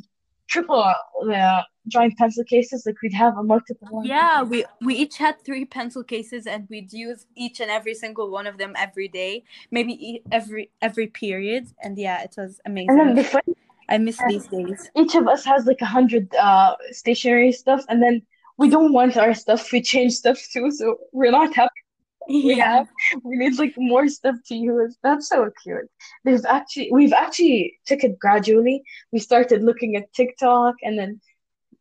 triple 0.47 0.83
uh, 0.83 1.61
giant 1.87 2.17
pencil 2.17 2.43
cases? 2.43 2.83
Like 2.85 2.95
we'd 3.01 3.13
have 3.13 3.37
a 3.37 3.43
multiple 3.43 3.87
one. 3.89 4.05
Yeah, 4.07 4.43
we 4.43 4.65
we 4.81 4.95
each 4.95 5.17
had 5.17 5.41
three 5.43 5.65
pencil 5.65 6.03
cases 6.03 6.47
and 6.47 6.67
we'd 6.69 6.93
use 6.93 7.25
each 7.35 7.59
and 7.59 7.69
every 7.71 7.93
single 7.93 8.29
one 8.29 8.47
of 8.47 8.57
them 8.57 8.73
every 8.77 9.07
day, 9.07 9.43
maybe 9.71 9.93
e- 9.93 10.23
every 10.31 10.69
every 10.81 11.07
period. 11.07 11.67
And 11.83 11.97
yeah, 11.97 12.21
it 12.23 12.35
was 12.37 12.61
amazing 12.65 12.99
And 12.99 13.17
then 13.17 13.25
fun, 13.25 13.41
I 13.89 13.97
miss 13.97 14.17
these 14.27 14.47
days. 14.47 14.89
each 14.95 15.15
of 15.15 15.27
us 15.27 15.45
has 15.45 15.65
like 15.65 15.81
a 15.81 15.85
hundred 15.85 16.33
uh 16.35 16.75
stationary 16.91 17.51
stuff, 17.51 17.83
and 17.89 18.01
then 18.01 18.21
we 18.57 18.69
don't 18.69 18.93
want 18.93 19.17
our 19.17 19.33
stuff. 19.33 19.71
We 19.71 19.81
change 19.81 20.13
stuff 20.13 20.39
too, 20.53 20.71
so 20.71 20.97
we're 21.11 21.31
not 21.31 21.53
happy. 21.53 21.81
We 22.27 22.55
Yeah. 22.55 22.65
have 22.77 22.87
we 23.23 23.35
need 23.37 23.57
like 23.59 23.73
more 23.77 24.07
stuff 24.07 24.35
to 24.47 24.55
use. 24.55 24.97
That's 25.03 25.27
so 25.29 25.49
cute. 25.63 25.89
There's 26.23 26.45
actually 26.45 26.89
we've 26.91 27.13
actually 27.13 27.77
took 27.85 28.03
it 28.03 28.17
gradually. 28.19 28.83
We 29.11 29.19
started 29.19 29.63
looking 29.63 29.95
at 29.95 30.11
TikTok 30.13 30.75
and 30.83 30.97
then 30.99 31.21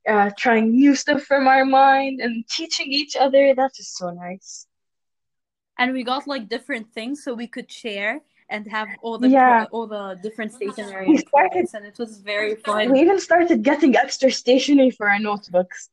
uh 0.09 0.31
trying 0.39 0.71
new 0.73 0.95
stuff 0.95 1.23
from 1.23 1.49
our 1.49 1.65
mind 1.65 2.21
and 2.21 2.45
teaching 2.49 2.89
each 3.01 3.17
other. 3.17 3.55
That's 3.55 3.77
just 3.79 3.97
so 3.97 4.11
nice. 4.11 4.67
And 5.79 5.93
we 5.93 6.05
got 6.05 6.27
like 6.27 6.49
different 6.49 6.93
things 6.93 7.25
so 7.25 7.35
we 7.35 7.47
could 7.49 7.71
share 7.71 8.21
and 8.51 8.63
have 8.71 8.89
all 9.03 9.17
the 9.19 9.29
Yeah. 9.29 9.65
all 9.73 9.87
the 9.87 10.19
different 10.23 10.53
stationery 10.53 11.09
We 11.09 11.19
started 11.19 11.67
and 11.75 11.85
it 11.87 11.99
was 11.99 12.19
very 12.21 12.55
fun. 12.57 12.93
we 12.93 13.01
even 13.01 13.19
started 13.19 13.63
getting 13.63 13.97
extra 13.97 14.31
stationery 14.31 14.91
for 14.91 15.09
our 15.09 15.19
notebooks. 15.19 15.89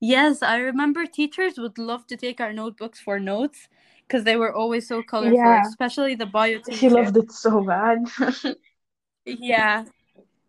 Yes, 0.00 0.42
I 0.42 0.58
remember 0.58 1.06
teachers 1.06 1.58
would 1.58 1.78
love 1.78 2.06
to 2.06 2.16
take 2.16 2.40
our 2.40 2.52
notebooks 2.52 3.00
for 3.00 3.18
notes 3.18 3.68
because 4.06 4.24
they 4.24 4.36
were 4.36 4.54
always 4.54 4.86
so 4.86 5.02
colorful, 5.02 5.36
Yeah, 5.36 5.62
especially 5.66 6.14
the 6.14 6.26
bio 6.26 6.60
she 6.72 6.88
loved 6.88 7.16
it 7.16 7.32
so 7.32 7.62
bad. 7.62 7.98
Yeah. 9.24 9.84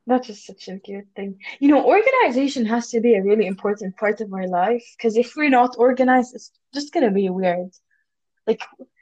That's 0.07 0.27
just 0.27 0.45
such 0.45 0.67
a 0.69 0.79
cute 0.79 1.07
thing. 1.15 1.37
You 1.59 1.69
know, 1.69 1.85
organization 1.85 2.65
has 2.65 2.89
to 2.91 2.99
be 2.99 3.15
a 3.15 3.21
really 3.23 3.45
important 3.45 3.95
part 3.97 4.21
of 4.21 4.33
our 4.33 4.47
life 4.47 4.83
because 4.97 5.17
if 5.17 5.35
we're 5.35 5.49
not 5.49 5.75
organized, 5.77 6.33
it's 6.33 6.51
just 6.73 6.93
gonna 6.93 7.11
be 7.11 7.29
weird. 7.29 7.69
Like, 8.47 8.61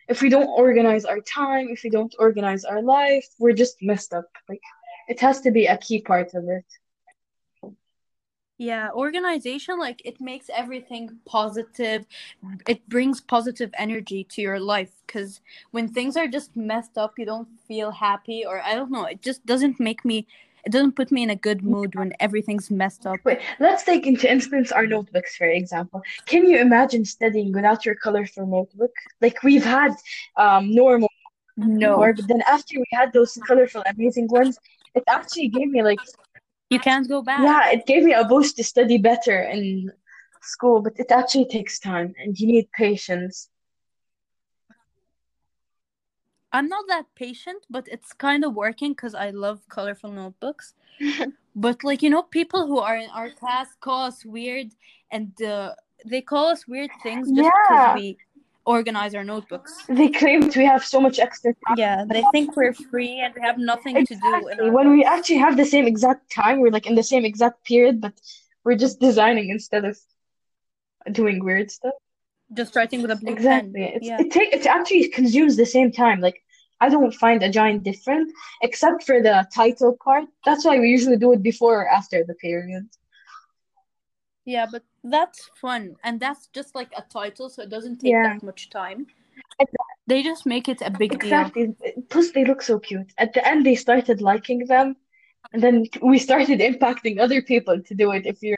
if 0.10 0.22
we 0.22 0.30
don't 0.30 0.48
organize 0.48 1.06
our 1.06 1.22
time, 1.22 1.68
if 1.70 1.84
we 1.84 1.90
don't 1.90 2.14
organize 2.20 2.66
our 2.66 2.82
life, 2.82 3.26
we're 3.40 3.54
just 3.54 3.78
messed 3.82 4.14
up. 4.14 4.30
Like, 4.50 4.62
it 5.08 5.20
has 5.22 5.40
to 5.42 5.52
be 5.52 5.68
a 5.68 5.78
key 5.78 6.02
part 6.02 6.34
of 6.34 6.44
it. 6.50 6.66
Yeah, 8.60 8.90
organization, 8.92 9.78
like 9.80 10.02
it 10.04 10.20
makes 10.20 10.50
everything 10.56 11.20
positive. 11.26 12.06
It 12.68 12.88
brings 12.90 13.22
positive 13.22 13.70
energy 13.78 14.24
to 14.32 14.42
your 14.42 14.60
life 14.60 14.92
because 15.06 15.42
when 15.72 15.88
things 15.90 16.18
are 16.18 16.28
just 16.28 16.56
messed 16.56 16.98
up, 16.98 17.20
you 17.20 17.26
don't 17.26 17.50
feel 17.68 17.92
happy, 17.92 18.46
or 18.46 18.62
I 18.62 18.74
don't 18.76 18.92
know, 18.92 19.06
it 19.06 19.22
just 19.22 19.46
doesn't 19.46 19.80
make 19.80 20.04
me, 20.04 20.28
it 20.66 20.72
doesn't 20.72 20.96
put 20.96 21.12
me 21.12 21.22
in 21.24 21.30
a 21.30 21.36
good 21.36 21.64
mood 21.64 21.96
when 21.96 22.14
everything's 22.20 22.72
messed 22.72 23.06
up. 23.06 23.22
Wait, 23.24 23.40
let's 23.60 23.84
take 23.84 24.08
into 24.08 24.32
instance 24.32 24.72
our 24.72 24.88
notebooks, 24.88 25.36
for 25.36 25.48
example. 25.48 26.02
Can 26.26 26.48
you 26.48 26.58
imagine 26.60 27.06
studying 27.06 27.52
without 27.52 27.86
your 27.86 27.96
colorful 27.96 28.46
notebook? 28.48 28.94
Like, 29.22 29.44
we've 29.44 29.64
had 29.66 29.94
um, 30.38 30.74
normal 30.74 31.10
No, 31.58 31.98
before, 31.98 32.14
but 32.14 32.28
then 32.28 32.42
after 32.48 32.78
we 32.80 32.86
had 32.94 33.14
those 33.14 33.38
colorful, 33.48 33.84
amazing 33.88 34.28
ones, 34.30 34.60
it 34.96 35.04
actually 35.08 35.50
gave 35.50 35.70
me 35.70 35.84
like 35.84 36.02
you 36.70 36.80
can't 36.80 37.08
go 37.08 37.22
back. 37.22 37.42
Yeah, 37.42 37.70
it 37.72 37.86
gave 37.86 38.04
me 38.04 38.14
a 38.14 38.24
boost 38.24 38.58
to 38.58 38.64
study 38.64 38.98
better 38.98 39.42
in 39.44 39.92
school, 40.42 40.82
but 40.82 40.94
it 41.00 41.12
actually 41.12 41.46
takes 41.46 41.80
time 41.80 42.14
and 42.18 42.38
you 42.40 42.48
need 42.48 42.70
patience. 42.72 43.50
I'm 46.52 46.68
not 46.70 46.86
that 46.88 47.06
patient, 47.16 47.66
but 47.70 47.88
it's 47.90 48.14
kind 48.14 48.44
of 48.44 48.54
working 48.56 48.92
because 48.92 49.14
I 49.14 49.30
love 49.32 49.68
colorful 49.70 50.12
notebooks. 50.12 50.74
But 51.56 51.84
like 51.84 52.04
you 52.04 52.10
know, 52.10 52.24
people 52.24 52.68
who 52.68 52.80
are 52.80 52.96
in 52.98 53.10
our 53.10 53.30
class 53.32 53.76
call 53.80 54.06
us 54.06 54.24
weird, 54.26 54.68
and 55.12 55.32
uh, 55.42 55.74
they 56.06 56.22
call 56.22 56.48
us 56.48 56.68
weird 56.68 56.92
things 57.02 57.32
just 57.32 57.54
because 57.54 57.86
Yeah, 57.86 57.94
we 57.94 58.18
organize 58.76 59.16
our 59.16 59.24
notebooks. 59.24 59.72
they 60.00 60.10
claim 60.10 60.42
that 60.42 60.56
we 60.62 60.66
have 60.74 60.84
so 60.94 61.00
much 61.06 61.18
extra 61.28 61.52
time. 61.66 61.78
Yeah, 61.84 62.06
they 62.16 62.24
think 62.34 62.56
we're 62.56 62.74
free 62.92 63.16
and 63.24 63.34
we 63.34 63.42
have 63.50 63.58
nothing 63.58 63.96
to 63.96 64.16
do 64.16 64.36
Exactly. 64.36 64.70
When 64.78 64.88
we 64.96 65.04
actually 65.16 65.42
have 65.48 65.56
the 65.58 65.66
same 65.76 65.86
exact 65.94 66.24
time, 66.42 66.56
we're 66.60 66.76
like 66.78 66.88
in 66.92 66.96
the 67.02 67.08
same 67.14 67.24
exact 67.26 67.58
period, 67.72 67.96
but 68.06 68.14
we're 68.64 68.76
just 68.86 69.00
designing 69.00 69.48
instead 69.58 69.84
of 69.92 69.98
doing 71.20 71.44
weird 71.44 71.72
stuff. 71.72 71.94
Just 72.62 72.76
writing 72.76 73.02
with 73.02 73.12
a 73.12 73.16
blue 73.16 73.32
Exactly. 73.34 73.82
pen. 73.86 73.94
It's 73.96 74.08
Yeah. 74.08 74.22
it 74.22 74.30
take 74.38 74.50
it 74.58 74.66
actually 74.78 75.08
consumes 75.20 75.56
the 75.56 75.70
same 75.78 75.90
time. 76.04 76.20
Like 76.28 76.38
I 76.80 76.88
don't 76.90 77.14
find 77.26 77.40
a 77.44 77.50
giant 77.60 77.82
difference 77.84 78.30
except 78.68 79.00
for 79.08 79.18
the 79.28 79.36
title 79.62 79.94
part. 80.06 80.26
That's 80.48 80.64
why 80.68 80.76
we 80.84 80.88
usually 80.98 81.18
do 81.26 81.30
it 81.36 81.42
before 81.52 81.76
or 81.82 81.88
after 82.00 82.18
the 82.30 82.36
period. 82.48 82.86
Yeah, 84.48 84.66
but 84.72 84.84
that's 85.04 85.52
fun. 85.56 85.98
And 86.06 86.20
that's 86.22 86.48
just 86.48 86.74
like 86.74 86.92
a 86.98 87.04
title, 87.04 87.50
so 87.50 87.64
it 87.64 87.70
doesn't 87.70 87.98
take 88.00 88.12
Yeah. 88.14 88.24
that 88.24 88.44
much 88.44 88.70
time. 88.70 89.08
They 90.08 90.24
just 90.24 90.46
make 90.46 90.70
it 90.70 90.82
a 90.82 90.90
big 90.90 91.12
deal. 91.12 91.22
Exactly. 91.22 91.76
Plus 92.10 92.32
they 92.32 92.46
look 92.46 92.62
so 92.62 92.80
cute. 92.80 93.12
At 93.18 93.34
the 93.34 93.46
end 93.46 93.66
they 93.66 93.76
started 93.76 94.22
liking 94.22 94.66
them 94.68 94.96
and 95.52 95.62
then 95.62 95.86
we 96.02 96.18
started 96.18 96.60
impacting 96.62 97.20
other 97.20 97.42
people 97.42 97.82
to 97.82 97.94
do 97.94 98.12
it 98.12 98.26
if 98.26 98.42
you're 98.42 98.56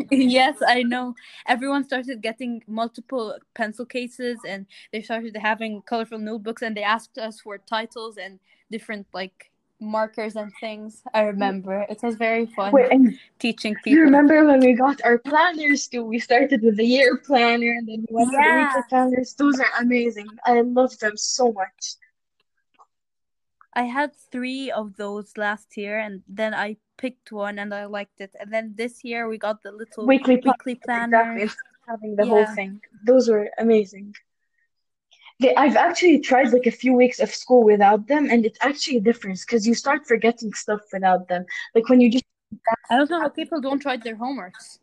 Yes, 0.10 0.56
I 0.66 0.82
know. 0.82 1.14
Everyone 1.46 1.84
started 1.84 2.20
getting 2.20 2.62
multiple 2.66 3.38
pencil 3.54 3.86
cases 3.86 4.38
and 4.46 4.66
they 4.92 5.02
started 5.02 5.36
having 5.36 5.82
colorful 5.82 6.18
notebooks 6.18 6.62
and 6.62 6.76
they 6.76 6.82
asked 6.82 7.16
us 7.16 7.38
for 7.40 7.58
titles 7.58 8.16
and 8.18 8.40
different 8.72 9.06
like 9.14 9.51
markers 9.82 10.36
and 10.36 10.52
things. 10.60 11.02
I 11.12 11.22
mm. 11.22 11.26
remember. 11.26 11.84
It 11.90 12.02
was 12.02 12.14
very 12.16 12.46
fun 12.46 12.72
Wait, 12.72 12.90
teaching 13.38 13.76
you 13.84 14.00
remember 14.00 14.46
when 14.46 14.60
we 14.60 14.74
got 14.74 15.00
our 15.04 15.18
planners 15.18 15.88
too? 15.88 16.04
We 16.04 16.18
started 16.18 16.62
with 16.62 16.76
the 16.76 16.84
year 16.84 17.18
planner 17.18 17.72
and 17.72 17.88
then 17.88 18.06
we 18.08 18.14
went 18.14 18.30
to 18.30 18.36
the 18.36 18.60
weekly 18.60 18.82
planners. 18.88 19.34
Those 19.34 19.60
are 19.60 19.72
amazing. 19.80 20.28
I 20.46 20.60
love 20.60 20.98
them 20.98 21.16
so 21.16 21.52
much. 21.52 21.96
I 23.74 23.84
had 23.84 24.12
three 24.30 24.70
of 24.70 24.96
those 24.96 25.36
last 25.36 25.76
year 25.76 25.98
and 25.98 26.22
then 26.28 26.54
I 26.54 26.76
picked 26.98 27.32
one 27.32 27.58
and 27.58 27.72
I 27.72 27.86
liked 27.86 28.20
it. 28.20 28.34
And 28.38 28.52
then 28.52 28.74
this 28.76 29.02
year 29.02 29.28
we 29.28 29.38
got 29.38 29.62
the 29.62 29.72
little 29.72 30.06
Weekly 30.06 30.36
weekly 30.36 30.72
exactly. 30.72 31.42
Instead 31.42 31.48
of 31.48 31.88
having 31.88 32.16
the 32.16 32.26
whole 32.26 32.46
thing. 32.54 32.80
Those 33.04 33.28
were 33.28 33.50
amazing. 33.58 34.14
They, 35.40 35.54
I've 35.56 35.76
actually 35.76 36.20
tried 36.20 36.52
like 36.52 36.66
a 36.66 36.70
few 36.70 36.92
weeks 36.94 37.18
of 37.20 37.30
school 37.34 37.64
without 37.64 38.06
them, 38.08 38.28
and 38.30 38.44
it's 38.46 38.58
actually 38.60 38.98
a 38.98 39.00
difference 39.00 39.44
because 39.44 39.66
you 39.66 39.74
start 39.74 40.06
forgetting 40.06 40.52
stuff 40.54 40.80
without 40.92 41.28
them. 41.28 41.44
Like 41.74 41.88
when 41.88 42.00
you 42.00 42.10
just 42.10 42.24
I 42.90 42.96
don't 42.96 43.10
know 43.10 43.20
how 43.20 43.28
people 43.28 43.60
don't 43.60 43.84
write 43.84 44.04
their 44.04 44.16
homeworks. 44.16 44.78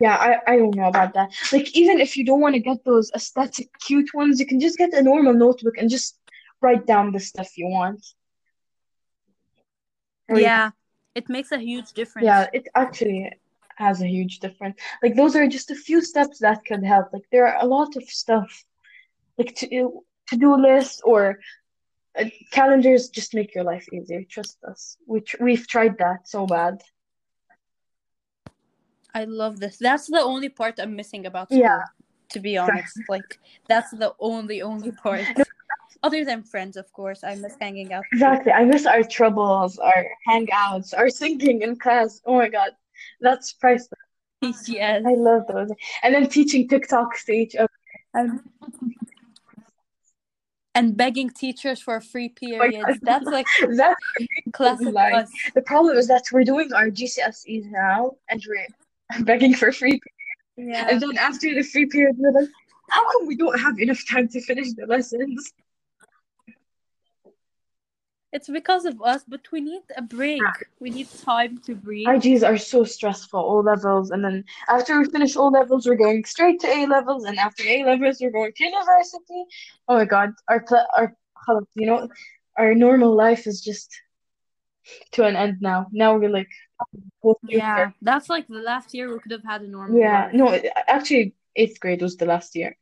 Yeah, 0.00 0.16
I, 0.16 0.52
I 0.52 0.56
don't 0.56 0.74
know 0.74 0.88
about 0.88 1.14
that. 1.14 1.32
Like, 1.52 1.74
even 1.76 2.00
if 2.00 2.16
you 2.16 2.24
don't 2.24 2.40
want 2.40 2.54
to 2.54 2.60
get 2.60 2.84
those 2.84 3.10
aesthetic, 3.14 3.68
cute 3.80 4.12
ones, 4.14 4.40
you 4.40 4.46
can 4.46 4.58
just 4.58 4.76
get 4.78 4.92
a 4.92 5.02
normal 5.02 5.32
notebook 5.32 5.74
and 5.78 5.88
just 5.88 6.18
write 6.60 6.86
down 6.86 7.12
the 7.12 7.20
stuff 7.20 7.56
you 7.56 7.68
want. 7.68 8.04
Or 10.28 10.36
you- 10.38 10.42
Yeah, 10.44 10.70
it 11.14 11.28
makes 11.28 11.52
a 11.52 11.58
huge 11.58 11.92
difference. 11.92 12.26
yeah, 12.26 12.46
it 12.52 12.68
actually 12.74 13.32
has 13.76 14.02
a 14.02 14.06
huge 14.08 14.40
difference. 14.40 14.76
Like, 15.02 15.14
those 15.14 15.36
are 15.36 15.46
just 15.46 15.70
a 15.70 15.74
few 15.74 16.00
steps 16.02 16.38
that 16.40 16.64
could 16.64 16.84
help. 16.84 17.12
Like, 17.12 17.24
there 17.30 17.46
are 17.46 17.62
a 17.62 17.66
lot 17.66 17.96
of 17.96 18.04
stuff, 18.04 18.64
like 19.42 19.54
to 19.56 20.02
to-do 20.28 20.56
lists 20.56 21.00
or 21.04 21.38
uh, 22.18 22.24
calendars 22.50 23.08
just 23.08 23.34
make 23.34 23.54
your 23.54 23.64
life 23.64 23.86
easier. 23.92 24.22
Trust 24.28 24.58
us. 24.64 24.96
We 25.06 25.20
tr 25.20 25.36
we've 25.40 25.66
tried 25.66 25.98
that 25.98 26.28
so 26.28 26.46
bad. 26.46 26.82
I 29.14 29.24
love 29.24 29.60
this. 29.60 29.76
That's 29.76 30.06
the 30.06 30.20
only 30.20 30.48
part 30.48 30.74
I'm 30.78 30.96
missing 30.96 31.26
about 31.26 31.48
school. 31.48 31.60
Yeah. 31.60 31.82
To 32.30 32.40
be 32.40 32.56
honest, 32.56 32.96
like 33.08 33.38
that's 33.68 33.90
the 33.90 34.14
only 34.18 34.62
only 34.62 34.92
part. 34.92 35.26
Other 36.02 36.24
than 36.24 36.42
friends, 36.42 36.76
of 36.76 36.90
course, 36.92 37.22
I 37.22 37.34
miss 37.36 37.54
hanging 37.60 37.92
out. 37.92 38.04
Exactly. 38.12 38.52
I 38.52 38.64
miss 38.64 38.86
our 38.86 39.04
troubles, 39.04 39.78
our 39.78 40.06
hangouts, 40.28 40.96
our 40.96 41.08
singing 41.08 41.62
in 41.62 41.76
class. 41.76 42.20
Oh 42.26 42.36
my 42.38 42.48
God, 42.48 42.70
that's 43.20 43.52
priceless. 43.52 44.00
yes. 44.66 45.02
I 45.06 45.14
love 45.14 45.42
those. 45.46 45.70
And 46.02 46.14
then 46.14 46.28
teaching 46.28 46.66
TikToks 46.68 47.24
to 47.26 47.32
each 47.32 47.54
other. 47.54 47.70
and 50.74 50.96
begging 50.96 51.30
teachers 51.30 51.80
for 51.80 52.00
free 52.00 52.32
oh 52.34 52.40
periods. 52.40 52.98
That's 53.02 53.26
like 53.26 53.46
That's 53.76 54.00
classic 54.52 54.92
Like, 54.92 55.14
us. 55.14 55.30
the 55.54 55.62
problem 55.62 55.96
is 55.96 56.08
that 56.08 56.24
we're 56.32 56.44
doing 56.44 56.72
our 56.72 56.88
GCSEs 56.90 57.70
now 57.70 58.12
and 58.28 58.42
we're 58.48 59.24
begging 59.24 59.54
for 59.54 59.72
free. 59.72 60.00
Periods. 60.56 60.78
Yeah. 60.78 60.88
And 60.90 61.00
then 61.00 61.16
after 61.18 61.54
the 61.54 61.62
free 61.62 61.86
period, 61.86 62.16
we're 62.18 62.32
like, 62.32 62.48
how 62.90 63.10
come 63.12 63.26
we 63.26 63.36
don't 63.36 63.58
have 63.58 63.78
enough 63.78 64.02
time 64.08 64.28
to 64.28 64.40
finish 64.40 64.72
the 64.74 64.86
lessons? 64.86 65.52
It's 68.32 68.48
because 68.48 68.86
of 68.86 69.00
us, 69.02 69.24
but 69.28 69.40
we 69.52 69.60
need 69.60 69.82
a 69.96 70.00
break. 70.02 70.40
Yeah. 70.40 70.52
We 70.80 70.90
need 70.90 71.08
time 71.22 71.58
to 71.66 71.74
breathe. 71.74 72.08
IGs 72.08 72.42
are 72.42 72.56
so 72.56 72.82
stressful, 72.82 73.38
all 73.38 73.62
levels. 73.62 74.10
And 74.10 74.24
then 74.24 74.44
after 74.68 74.98
we 74.98 75.04
finish 75.04 75.36
all 75.36 75.50
levels, 75.50 75.86
we're 75.86 75.96
going 75.96 76.24
straight 76.24 76.58
to 76.60 76.68
A 76.68 76.86
levels. 76.86 77.24
And 77.24 77.38
after 77.38 77.62
A 77.64 77.84
levels, 77.84 78.18
we're 78.20 78.30
going 78.30 78.52
to 78.56 78.64
university. 78.64 79.44
Oh 79.86 79.96
my 79.96 80.06
God, 80.06 80.30
our, 80.48 80.60
pl- 80.60 80.86
our, 80.96 81.14
you 81.74 81.86
know, 81.86 82.08
our 82.56 82.74
normal 82.74 83.14
life 83.14 83.46
is 83.46 83.60
just 83.60 83.90
to 85.12 85.24
an 85.24 85.36
end 85.36 85.58
now. 85.60 85.86
Now 85.92 86.16
we're 86.16 86.30
like, 86.30 86.48
Yeah, 87.48 87.90
that's 88.00 88.28
like 88.30 88.48
the 88.48 88.60
last 88.60 88.94
year 88.94 89.12
we 89.12 89.20
could 89.20 89.32
have 89.32 89.44
had 89.44 89.62
a 89.62 89.68
normal 89.68 89.98
Yeah, 89.98 90.24
life. 90.24 90.34
no, 90.34 90.60
actually, 90.88 91.34
eighth 91.54 91.78
grade 91.80 92.00
was 92.00 92.16
the 92.16 92.26
last 92.26 92.56
year. 92.56 92.76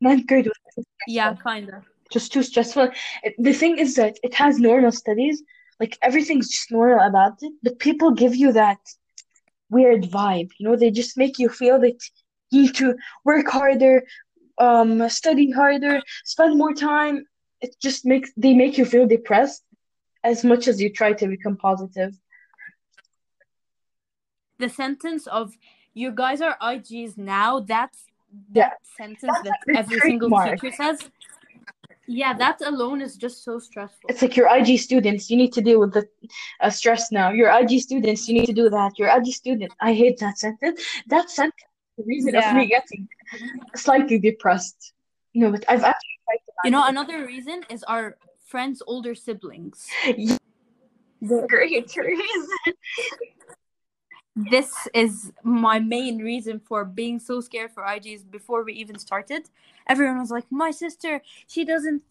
Ninth 0.00 0.26
grade 0.26 0.46
was 0.46 0.84
Yeah, 1.06 1.34
kind 1.34 1.68
of. 1.70 1.84
Just 2.12 2.32
too 2.32 2.42
stressful. 2.42 2.88
It- 3.22 3.34
The 3.38 3.52
thing 3.52 3.78
is 3.78 3.94
that 3.96 4.18
it 4.22 4.34
has 4.34 4.58
normal 4.58 4.92
studies, 4.92 5.42
like 5.80 5.96
everything's 6.02 6.48
just 6.48 6.70
normal 6.70 7.00
about 7.06 7.34
it, 7.42 7.52
but 7.62 7.78
people 7.78 8.10
give 8.12 8.34
you 8.34 8.52
that 8.52 8.78
weird 9.70 10.04
vibe, 10.04 10.50
you 10.58 10.66
know, 10.68 10.76
they 10.76 10.90
just 10.90 11.16
make 11.16 11.38
you 11.38 11.48
feel 11.48 11.78
that 11.80 11.98
you 12.50 12.62
need 12.62 12.74
to 12.76 12.94
work 13.24 13.46
harder, 13.48 14.02
um, 14.58 15.08
study 15.08 15.50
harder, 15.50 16.00
spend 16.24 16.56
more 16.56 16.74
time. 16.74 17.26
It 17.60 17.76
just 17.80 18.06
makes 18.06 18.30
they 18.36 18.54
make 18.54 18.78
you 18.78 18.84
feel 18.84 19.06
depressed 19.06 19.62
as 20.24 20.44
much 20.44 20.66
as 20.68 20.80
you 20.80 20.90
try 20.92 21.12
to 21.12 21.26
become 21.26 21.56
positive. 21.56 22.12
The 24.58 24.68
sentence 24.68 25.26
of 25.26 25.56
"you 25.94 26.10
guys 26.10 26.40
are 26.40 26.56
IGs 26.60 27.16
now." 27.16 27.60
That's 27.60 28.06
Yeah. 28.52 28.70
that 28.70 28.78
sentence 28.96 29.40
That's 29.44 29.64
that 29.66 29.78
every 29.80 30.00
single 30.00 30.28
trademark. 30.30 30.60
teacher 30.60 30.74
says. 30.74 31.10
Yeah, 32.08 32.32
that 32.38 32.62
alone 32.62 33.02
is 33.02 33.16
just 33.16 33.44
so 33.44 33.58
stressful. 33.58 34.08
It's 34.08 34.22
like 34.22 34.34
your 34.34 34.48
IG 34.48 34.78
students, 34.78 35.30
you 35.30 35.36
need 35.36 35.52
to 35.52 35.60
deal 35.60 35.78
with 35.78 35.92
the 35.92 36.08
uh, 36.60 36.70
stress 36.70 37.12
now. 37.12 37.30
Your 37.30 37.50
IG 37.50 37.80
students, 37.80 38.26
you 38.26 38.34
need 38.34 38.46
to 38.46 38.54
do 38.54 38.70
that. 38.70 38.98
Your 38.98 39.14
IG 39.14 39.26
student, 39.26 39.72
I 39.80 39.92
hate 39.92 40.18
that 40.20 40.38
sentence. 40.38 40.80
That 41.08 41.28
sentence 41.28 41.68
the 41.98 42.04
reason 42.04 42.34
of 42.34 42.54
me 42.54 42.66
getting 42.66 43.08
slightly 43.76 44.18
depressed. 44.18 44.94
No, 45.34 45.50
but 45.50 45.64
I've 45.68 45.84
actually 45.84 46.18
tried 46.24 46.38
to 46.46 46.52
You 46.64 46.70
know, 46.70 46.86
another 46.86 47.26
reason 47.26 47.64
is 47.68 47.82
our 47.84 48.16
friends' 48.46 48.82
older 48.86 49.14
siblings. 49.14 49.86
Yeah, 51.20 51.46
great 51.48 51.96
reason. 51.96 52.48
This 54.50 54.72
is 54.94 55.32
my 55.42 55.78
main 55.80 56.18
reason 56.18 56.60
for 56.60 56.84
being 56.84 57.18
so 57.18 57.40
scared 57.40 57.72
for 57.72 57.82
IGs 57.82 58.30
before 58.30 58.62
we 58.62 58.72
even 58.74 58.98
started. 58.98 59.50
Everyone 59.88 60.18
was 60.18 60.30
like, 60.30 60.46
My 60.50 60.70
sister, 60.70 61.22
she 61.46 61.64
doesn't 61.64 62.02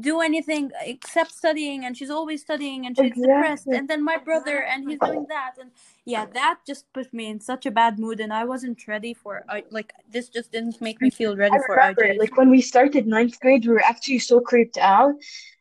do 0.00 0.20
anything 0.22 0.70
except 0.80 1.30
studying 1.30 1.84
and 1.84 1.96
she's 1.96 2.08
always 2.08 2.40
studying 2.40 2.86
and 2.86 2.96
she's 2.96 3.12
depressed 3.12 3.66
and 3.66 3.86
then 3.88 4.02
my 4.02 4.16
brother 4.16 4.62
and 4.62 4.88
he's 4.88 4.98
doing 4.98 5.26
that 5.28 5.52
and 5.60 5.70
yeah 6.06 6.24
that 6.32 6.58
just 6.66 6.90
put 6.94 7.12
me 7.12 7.28
in 7.28 7.38
such 7.38 7.66
a 7.66 7.70
bad 7.70 7.98
mood 7.98 8.18
and 8.18 8.32
i 8.32 8.42
wasn't 8.42 8.88
ready 8.88 9.12
for 9.12 9.44
I 9.50 9.64
like 9.70 9.92
this 10.10 10.30
just 10.30 10.50
didn't 10.50 10.80
make 10.80 10.98
me 11.02 11.10
feel 11.10 11.36
ready 11.36 11.56
I 11.56 11.66
for 11.66 11.76
remember, 11.76 12.04
IGs. 12.04 12.18
like 12.18 12.36
when 12.38 12.48
we 12.48 12.62
started 12.62 13.06
ninth 13.06 13.38
grade, 13.40 13.66
we 13.66 13.72
were 13.74 13.84
actually 13.84 14.20
so 14.20 14.40
creeped 14.40 14.78
out. 14.78 15.14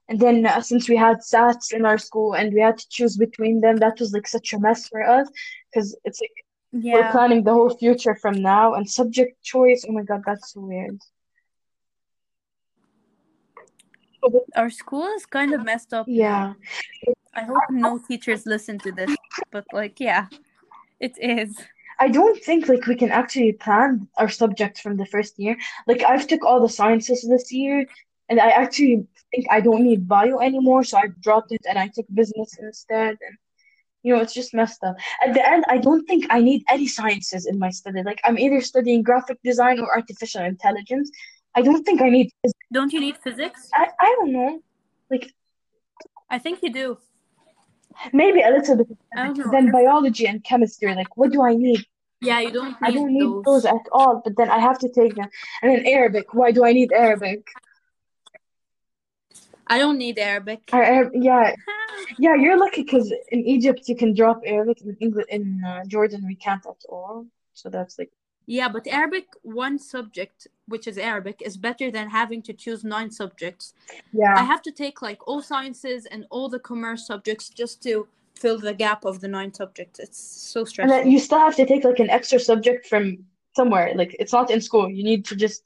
And 0.08 0.20
then 0.20 0.46
uh, 0.46 0.62
since 0.62 0.90
we 0.90 0.98
had 0.98 1.18
SATs 1.18 1.72
in 1.72 1.86
our 1.86 1.98
school 1.98 2.34
and 2.34 2.54
we 2.54 2.60
had 2.60 2.78
to 2.78 2.90
choose 2.90 3.16
between 3.16 3.62
them, 3.62 3.78
that 3.78 4.00
was 4.00 4.12
like 4.12 4.28
such 4.28 4.52
a 4.54 4.60
mess 4.60 4.88
for 4.88 5.04
us 5.04 5.28
because 5.72 5.96
it's 6.04 6.20
like 6.22 6.32
we're 6.74 7.12
planning 7.12 7.44
the 7.44 7.54
whole 7.54 7.70
future 7.70 8.16
from 8.16 8.42
now 8.42 8.74
and 8.76 8.90
subject 8.90 9.42
choice. 9.44 9.86
Oh 9.88 9.92
my 9.92 10.04
God, 10.04 10.22
that's 10.26 10.54
so 10.54 10.62
weird. 10.62 11.00
our 14.56 14.70
school 14.70 15.08
is 15.16 15.26
kind 15.26 15.54
of 15.54 15.66
messed 15.66 15.94
up 15.94 16.06
Yeah. 16.08 16.54
i 17.34 17.42
hope 17.42 17.64
no 17.72 17.98
teachers 17.98 18.46
listen 18.46 18.78
to 18.80 18.92
this 18.92 19.10
but 19.52 19.66
like 19.74 20.00
yeah 20.00 20.28
it 21.00 21.18
is 21.18 21.58
I 22.00 22.08
don't 22.08 22.42
think 22.44 22.68
like 22.68 22.88
we 22.88 22.96
can 22.96 23.12
actually 23.12 23.54
plan 23.54 24.08
our 24.18 24.28
subjects 24.28 24.82
from 24.82 24.98
the 24.98 25.06
first 25.06 25.38
year. 25.38 25.56
Like 25.88 26.04
I've 26.04 26.26
took 26.26 26.44
all 26.44 26.60
the 26.60 26.68
sciences 26.68 27.22
this 27.30 27.52
year, 27.52 27.86
and 28.28 28.40
I 28.40 28.50
actually 28.50 29.06
think 29.30 29.46
I 29.52 29.62
don't 29.62 29.84
need 29.84 30.08
bio 30.08 30.40
anymore, 30.40 30.84
so 30.84 30.98
I 30.98 31.08
dropped 31.22 31.52
it 31.52 31.62
and 31.70 31.78
I 31.78 31.88
took 31.94 32.08
business 32.12 32.58
instead. 32.60 33.18
And 33.26 33.38
you 34.04 34.16
know, 34.16 34.22
it's 34.22 34.34
just 34.34 34.54
messed 34.54 34.84
up. 34.84 34.96
At 35.26 35.34
the 35.34 35.48
end, 35.48 35.64
I 35.68 35.78
don't 35.78 36.06
think 36.06 36.26
I 36.30 36.42
need 36.42 36.64
any 36.70 36.88
sciences 36.88 37.46
in 37.46 37.60
my 37.60 37.70
study. 37.70 38.02
Like 38.04 38.20
I'm 38.24 38.38
either 38.38 38.62
studying 38.62 39.04
graphic 39.04 39.38
design 39.44 39.80
or 39.80 39.94
artificial 39.96 40.44
intelligence. 40.44 41.12
I 41.56 41.62
don't 41.62 41.84
think 41.84 42.02
I 42.02 42.10
need. 42.10 42.32
don't 42.72 42.94
you 42.94 43.02
need 43.02 43.18
physics 43.18 43.70
I 43.74 43.90
I 44.00 44.16
don't 44.20 44.34
know. 44.34 44.60
Like 45.10 45.34
i 46.30 46.38
think 46.40 46.64
you 46.64 46.72
do 46.72 46.98
maybe 48.14 48.42
a 48.42 48.50
little 48.50 48.78
bit. 48.78 48.88
Then 49.52 49.72
biology 49.72 50.26
and 50.26 50.44
chemistry. 50.44 50.94
Like 50.96 51.18
what 51.18 51.32
do 51.32 51.44
I 51.44 51.56
need? 51.56 51.86
yeah 52.22 52.40
you 52.40 52.52
don't 52.52 52.80
need 52.82 52.88
I 52.88 52.92
don't 52.92 53.12
need 53.12 53.24
those, 53.24 53.44
those 53.44 53.66
at 53.66 53.86
all, 53.92 54.22
but 54.24 54.38
then 54.38 54.50
I 54.50 54.60
have 54.60 54.80
to 54.80 54.90
take 54.90 55.16
them. 55.16 55.30
And 55.62 55.72
then 55.72 55.86
Arabic, 55.86 56.34
why 56.34 56.52
do 56.52 56.64
I 56.64 56.72
need 56.72 56.92
Arabic? 56.94 57.48
I 59.74 59.76
don't 59.84 59.98
need 60.06 60.18
arabic 60.32 60.62
I, 60.74 60.82
Arab- 60.96 61.14
yeah, 61.30 61.46
yeah, 62.26 62.36
you're 62.44 62.60
lucky 62.66 62.84
because 62.84 63.08
in 63.36 63.40
Egypt 63.56 63.82
you 63.90 63.96
can 64.02 64.12
drop 64.20 64.38
Arabic. 64.56 64.78
In 64.82 64.96
England, 65.06 65.28
in 65.38 65.44
uh, 65.72 65.84
Jordan, 65.94 66.22
we 66.32 66.36
can't 66.46 66.66
at 66.74 66.82
all. 66.96 67.16
So 67.60 67.66
that's 67.76 67.96
like, 68.00 68.12
Yeah, 68.58 68.70
but 68.76 68.84
Arabic, 69.00 69.26
one 69.64 69.76
subject, 69.94 70.38
which 70.74 70.86
is 70.92 70.98
Arabic, 71.12 71.38
is 71.50 71.56
better 71.68 71.88
than 71.98 72.06
having 72.20 72.42
to 72.48 72.54
choose 72.64 72.82
nine 72.96 73.12
subjects. 73.22 73.66
Yeah, 74.22 74.34
I 74.42 74.44
have 74.54 74.62
to 74.68 74.72
take 74.84 74.98
like 75.10 75.20
all 75.30 75.42
sciences 75.52 76.02
and 76.14 76.22
all 76.34 76.48
the 76.56 76.60
commerce 76.72 77.02
subjects 77.12 77.46
just 77.62 77.76
to 77.88 77.94
fill 78.42 78.58
the 78.68 78.74
gap 78.86 79.02
of 79.12 79.16
the 79.24 79.30
nine 79.38 79.52
subjects. 79.62 79.98
It's 80.06 80.20
so 80.54 80.60
and 80.62 80.70
stressful. 80.72 80.98
then 80.98 81.12
you 81.14 81.20
still 81.28 81.40
have 81.48 81.56
to 81.62 81.66
take 81.72 81.84
like 81.90 82.00
an 82.06 82.10
extra 82.18 82.40
subject 82.40 82.82
from 82.92 83.04
somewhere. 83.60 83.88
Like 84.02 84.12
it's 84.22 84.34
not 84.40 84.48
in 84.56 84.60
school. 84.70 84.86
You 84.98 85.04
need 85.12 85.22
to 85.30 85.36
just 85.46 85.62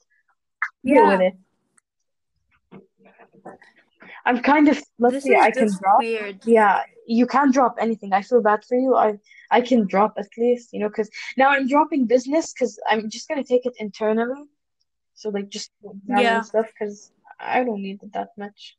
deal 0.84 0.96
Yeah. 1.02 1.10
with 1.12 1.22
it. 1.28 1.34
I'm 4.26 4.40
kind 4.42 4.68
of 4.68 4.76
This 4.76 4.86
lucky 4.98 5.16
is 5.34 5.40
I 5.48 5.50
can 5.52 5.68
drop. 5.80 5.98
weird. 6.00 6.38
Yeah, 6.44 6.82
you 7.06 7.26
can't 7.26 7.52
drop 7.54 7.76
anything. 7.80 8.12
I 8.12 8.22
feel 8.22 8.42
bad 8.42 8.64
for 8.68 8.76
you. 8.76 8.94
I 8.96 9.08
I 9.50 9.60
can 9.60 9.86
drop 9.86 10.12
at 10.18 10.28
least, 10.36 10.72
you 10.72 10.80
know, 10.80 10.88
because 10.88 11.08
now 11.36 11.48
I'm 11.50 11.66
dropping 11.68 12.06
business 12.06 12.52
because 12.52 12.78
I'm 12.90 13.08
just 13.08 13.28
gonna 13.28 13.44
take 13.52 13.64
it 13.70 13.74
internally. 13.78 14.42
So 15.14 15.30
like 15.36 15.48
just 15.48 15.70
Yeah. 16.08 16.40
stuff 16.42 16.66
because 16.72 17.12
I 17.38 17.62
don't 17.64 17.82
need 17.86 18.02
it 18.02 18.12
that 18.18 18.30
much. 18.36 18.76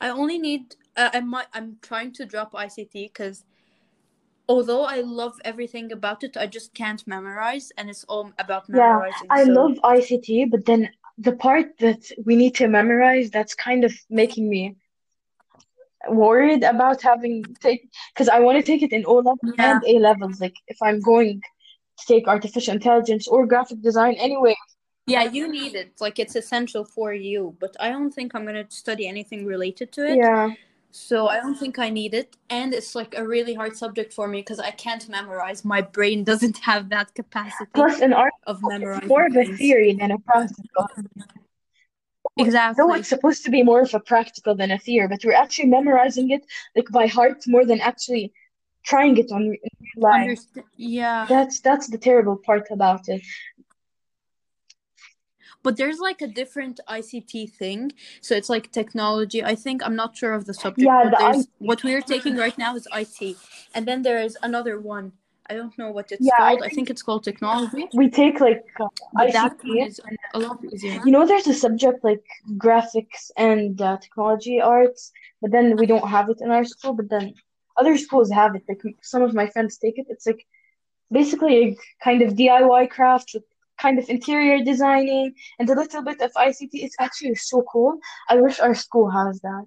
I 0.00 0.08
only 0.10 0.38
need. 0.38 0.76
Uh, 0.96 1.10
I 1.14 1.20
might. 1.20 1.46
I'm 1.54 1.78
trying 1.80 2.12
to 2.18 2.26
drop 2.26 2.52
ICT 2.52 2.92
because 3.12 3.44
although 4.48 4.84
I 4.84 5.00
love 5.00 5.34
everything 5.44 5.90
about 5.92 6.22
it, 6.22 6.36
I 6.36 6.46
just 6.46 6.74
can't 6.74 7.02
memorize, 7.06 7.72
and 7.78 7.88
it's 7.88 8.04
all 8.04 8.32
about 8.38 8.68
memorizing. 8.68 9.26
Yeah. 9.28 9.36
I 9.40 9.44
so- 9.44 9.52
love 9.52 9.72
ICT, 9.82 10.50
but 10.50 10.66
then 10.66 10.90
the 11.18 11.32
part 11.32 11.78
that 11.78 12.02
we 12.24 12.36
need 12.36 12.54
to 12.56 12.68
memorize 12.68 13.30
that's 13.30 13.54
kind 13.54 13.84
of 13.84 13.92
making 14.10 14.48
me 14.48 14.76
worried 16.08 16.62
about 16.62 17.02
having 17.02 17.42
take 17.60 17.88
because 18.14 18.28
I 18.28 18.40
want 18.40 18.58
to 18.58 18.62
take 18.62 18.82
it 18.82 18.92
in 18.92 19.04
O 19.06 19.14
level 19.14 19.38
Yeah. 19.42 19.72
and 19.72 19.84
A 19.84 19.98
levels. 19.98 20.40
Like 20.40 20.54
if 20.68 20.76
I'm 20.82 21.00
going 21.00 21.40
to 21.98 22.06
take 22.06 22.28
artificial 22.28 22.74
intelligence 22.74 23.26
or 23.26 23.46
graphic 23.46 23.80
design 23.80 24.14
anyway. 24.14 24.54
Yeah, 25.06 25.24
you 25.24 25.48
need 25.48 25.74
it. 25.74 25.92
Like 26.00 26.18
it's 26.18 26.36
essential 26.36 26.84
for 26.84 27.14
you, 27.14 27.56
but 27.60 27.74
I 27.80 27.90
don't 27.90 28.12
think 28.12 28.34
I'm 28.34 28.44
gonna 28.44 28.66
study 28.68 29.06
anything 29.06 29.46
related 29.46 29.92
to 29.92 30.06
it. 30.06 30.16
Yeah. 30.18 30.50
So 30.96 31.28
I 31.28 31.40
don't 31.40 31.54
think 31.54 31.78
I 31.78 31.90
need 31.90 32.14
it, 32.14 32.38
and 32.48 32.72
it's 32.72 32.94
like 32.94 33.14
a 33.18 33.24
really 33.26 33.52
hard 33.52 33.76
subject 33.76 34.14
for 34.14 34.26
me 34.26 34.38
because 34.40 34.58
I 34.58 34.70
can't 34.70 35.06
memorize. 35.10 35.62
My 35.62 35.82
brain 35.82 36.24
doesn't 36.24 36.56
have 36.70 36.88
that 36.88 37.14
capacity 37.14 37.70
Plus 37.74 38.00
in 38.00 38.14
art 38.14 38.32
of 38.46 38.56
it's 38.62 38.68
memorizing 38.68 39.08
more 39.08 39.26
of 39.26 39.36
a 39.36 39.44
theory 39.44 39.92
than 39.92 40.12
a 40.12 40.18
practical. 40.18 40.88
Exactly. 42.38 42.98
it's 42.98 43.10
supposed 43.10 43.44
to 43.44 43.50
be 43.50 43.62
more 43.62 43.82
of 43.82 43.92
a 43.92 44.00
practical 44.00 44.54
than 44.54 44.70
a 44.70 44.78
theory, 44.78 45.06
but 45.06 45.20
we're 45.22 45.34
actually 45.44 45.68
memorizing 45.68 46.30
it 46.30 46.42
like 46.74 46.88
by 46.90 47.06
heart 47.06 47.44
more 47.46 47.66
than 47.66 47.80
actually 47.80 48.32
trying 48.82 49.18
it 49.18 49.30
on 49.30 49.50
real 49.50 49.58
life. 49.96 50.30
Underst- 50.30 50.64
yeah. 50.78 51.26
That's 51.28 51.60
that's 51.60 51.88
the 51.88 51.98
terrible 51.98 52.36
part 52.38 52.68
about 52.70 53.08
it. 53.08 53.22
But 55.66 55.76
there's 55.76 55.98
like 56.08 56.20
a 56.22 56.28
different 56.40 56.78
ICT 56.98 57.34
thing. 57.60 57.92
So 58.20 58.30
it's 58.38 58.50
like 58.54 58.70
technology. 58.70 59.40
I 59.52 59.56
think 59.64 59.76
I'm 59.84 59.96
not 59.96 60.16
sure 60.16 60.32
of 60.38 60.44
the 60.46 60.54
subject, 60.54 60.86
Yeah, 60.90 61.10
the 61.10 61.46
what 61.58 61.82
we're 61.82 62.06
taking 62.14 62.36
right 62.36 62.56
now 62.56 62.76
is 62.76 62.86
IT. 63.02 63.36
And 63.74 63.82
then 63.88 64.02
there 64.02 64.20
is 64.28 64.38
another 64.48 64.78
one. 64.78 65.06
I 65.50 65.54
don't 65.54 65.76
know 65.80 65.90
what 65.96 66.12
it's 66.12 66.26
Yeah, 66.30 66.38
called. 66.38 66.60
I 66.62 66.68
think 66.68 66.74
think 66.76 66.90
it's 66.90 67.02
called 67.02 67.24
technology. 67.24 67.88
we 68.02 68.06
take 68.22 68.36
like 68.48 68.64
uh, 68.80 68.86
But 69.12 69.32
that 69.32 69.54
one 69.64 69.78
ICT. 69.78 69.88
is 69.90 70.00
a 70.34 70.38
lot 70.46 70.58
easier. 70.72 71.00
You 71.06 71.12
know, 71.14 71.24
there's 71.26 71.48
a 71.48 71.58
subject 71.66 71.98
like 72.10 72.24
graphics 72.66 73.22
and 73.48 73.80
uh, 73.80 73.96
technology 74.06 74.56
arts, 74.60 75.12
but 75.42 75.50
then 75.50 75.66
we 75.80 75.86
don't 75.92 76.08
have 76.16 76.26
it 76.32 76.38
in 76.44 76.50
our 76.56 76.64
school. 76.64 76.94
But 77.00 77.08
then 77.14 77.34
other 77.80 77.96
schools 78.06 78.30
have 78.40 78.54
it. 78.58 78.62
Like 78.68 78.82
some 79.12 79.22
of 79.22 79.34
my 79.40 79.46
friends 79.54 79.78
take 79.78 79.98
it. 80.02 80.06
It's 80.14 80.26
like 80.30 80.42
basically 81.10 81.54
a 81.64 81.76
kind 82.02 82.22
of 82.22 82.34
DIY 82.40 82.82
craft 82.96 83.28
with 83.34 83.44
kind 83.86 83.98
of 84.02 84.06
interior 84.16 84.58
designing 84.72 85.26
and 85.58 85.66
a 85.70 85.76
little 85.82 86.02
bit 86.10 86.20
of 86.26 86.30
ICT. 86.46 86.70
It's 86.86 86.98
actually 87.06 87.36
so 87.50 87.62
cool. 87.72 87.92
I 88.32 88.34
wish 88.46 88.56
our 88.66 88.74
school 88.74 89.08
has 89.20 89.34
that. 89.48 89.64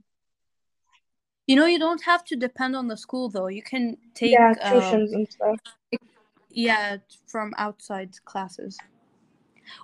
You 1.49 1.55
know, 1.59 1.67
you 1.73 1.79
don't 1.87 2.03
have 2.11 2.23
to 2.29 2.35
depend 2.47 2.73
on 2.75 2.85
the 2.91 2.97
school 3.05 3.25
though. 3.35 3.47
You 3.57 3.63
can 3.73 3.83
take 4.21 4.33
Yeah, 4.37 4.53
uh, 4.61 4.71
tuitions 4.71 5.09
and 5.17 5.25
stuff. 5.35 5.57
yeah 6.67 6.97
from 7.33 7.47
outside 7.65 8.11
classes. 8.31 8.73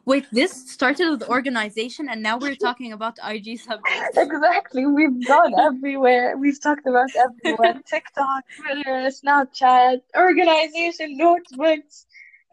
Wait, 0.09 0.25
this 0.39 0.51
started 0.77 1.07
with 1.13 1.23
organization 1.37 2.03
and 2.11 2.19
now 2.29 2.35
we're 2.43 2.61
talking 2.67 2.91
about 2.97 3.13
IG 3.33 3.47
subjects. 3.69 4.17
Exactly. 4.27 4.83
We've 4.99 5.19
gone 5.33 5.53
everywhere. 5.69 6.27
We've 6.43 6.61
talked 6.67 6.87
about 6.93 7.11
everywhere. 7.27 7.75
TikTok, 7.93 8.41
Twitter, 8.59 8.97
Snapchat, 9.19 9.97
organization, 10.27 11.07
notebooks, 11.25 11.95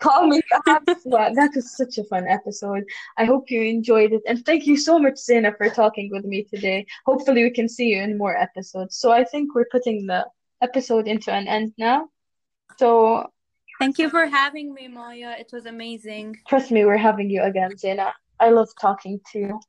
apps. 0.02 0.96
Wow, 1.04 1.32
that 1.34 1.50
was 1.54 1.76
such 1.76 1.98
a 1.98 2.04
fun 2.04 2.26
episode. 2.28 2.84
I 3.18 3.24
hope 3.24 3.50
you 3.50 3.62
enjoyed 3.62 4.12
it. 4.12 4.22
And 4.26 4.44
thank 4.44 4.66
you 4.66 4.76
so 4.76 4.98
much, 4.98 5.18
Zena, 5.18 5.52
for 5.56 5.68
talking 5.70 6.10
with 6.12 6.24
me 6.24 6.44
today. 6.44 6.86
Hopefully 7.06 7.42
we 7.42 7.50
can 7.50 7.68
see 7.68 7.88
you 7.94 8.02
in 8.02 8.18
more 8.18 8.36
episodes. 8.36 8.96
So 8.96 9.10
I 9.12 9.24
think 9.24 9.54
we're 9.54 9.70
putting 9.70 10.06
the 10.06 10.26
episode 10.62 11.08
into 11.08 11.32
an 11.32 11.48
end 11.48 11.72
now. 11.78 12.08
So 12.78 13.30
Thank 13.78 13.98
you 13.98 14.10
for 14.10 14.26
having 14.26 14.72
me, 14.74 14.86
Maya. 14.86 15.34
It 15.38 15.50
was 15.52 15.66
amazing. 15.66 16.36
trust 16.48 16.70
me, 16.70 16.84
we're 16.84 16.96
having 16.96 17.28
you 17.30 17.42
again, 17.42 17.76
Zena. 17.76 18.14
I 18.38 18.50
love 18.50 18.68
talking 18.80 19.20
to 19.32 19.38
you. 19.38 19.60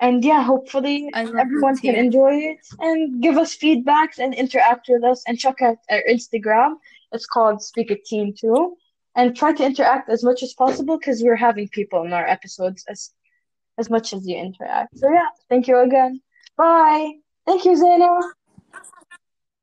And 0.00 0.24
yeah, 0.24 0.42
hopefully 0.42 1.08
I 1.14 1.22
love 1.24 1.34
you 1.34 1.40
everyone 1.40 1.76
can 1.78 1.94
enjoy 1.94 2.34
it 2.34 2.58
and 2.80 3.22
give 3.22 3.38
us 3.38 3.56
feedbacks 3.56 4.18
and 4.18 4.34
interact 4.34 4.88
with 4.88 5.04
us 5.04 5.22
and 5.26 5.38
check 5.38 5.62
out 5.62 5.78
our 5.90 6.02
Instagram. 6.10 6.74
It's 7.12 7.26
called 7.26 7.62
Speak 7.62 7.90
It 7.90 8.04
Team 8.04 8.34
too. 8.38 8.76
And 9.16 9.34
try 9.34 9.52
to 9.52 9.64
interact 9.64 10.10
as 10.10 10.22
much 10.22 10.42
as 10.42 10.52
possible 10.52 10.98
because 10.98 11.22
we're 11.22 11.36
having 11.36 11.68
people 11.68 12.04
in 12.04 12.12
our 12.12 12.26
episodes 12.26 12.84
as 12.86 13.10
as 13.78 13.90
much 13.90 14.12
as 14.12 14.26
you 14.26 14.36
interact. 14.36 14.98
So 14.98 15.10
yeah, 15.10 15.28
thank 15.48 15.68
you 15.68 15.80
again. 15.80 16.20
Bye. 16.56 17.12
Thank 17.46 17.64
you, 17.64 17.72
Zaina. 17.72 18.20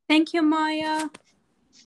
Thank 0.07 0.33
you, 0.33 0.41
Maya. 0.41 1.09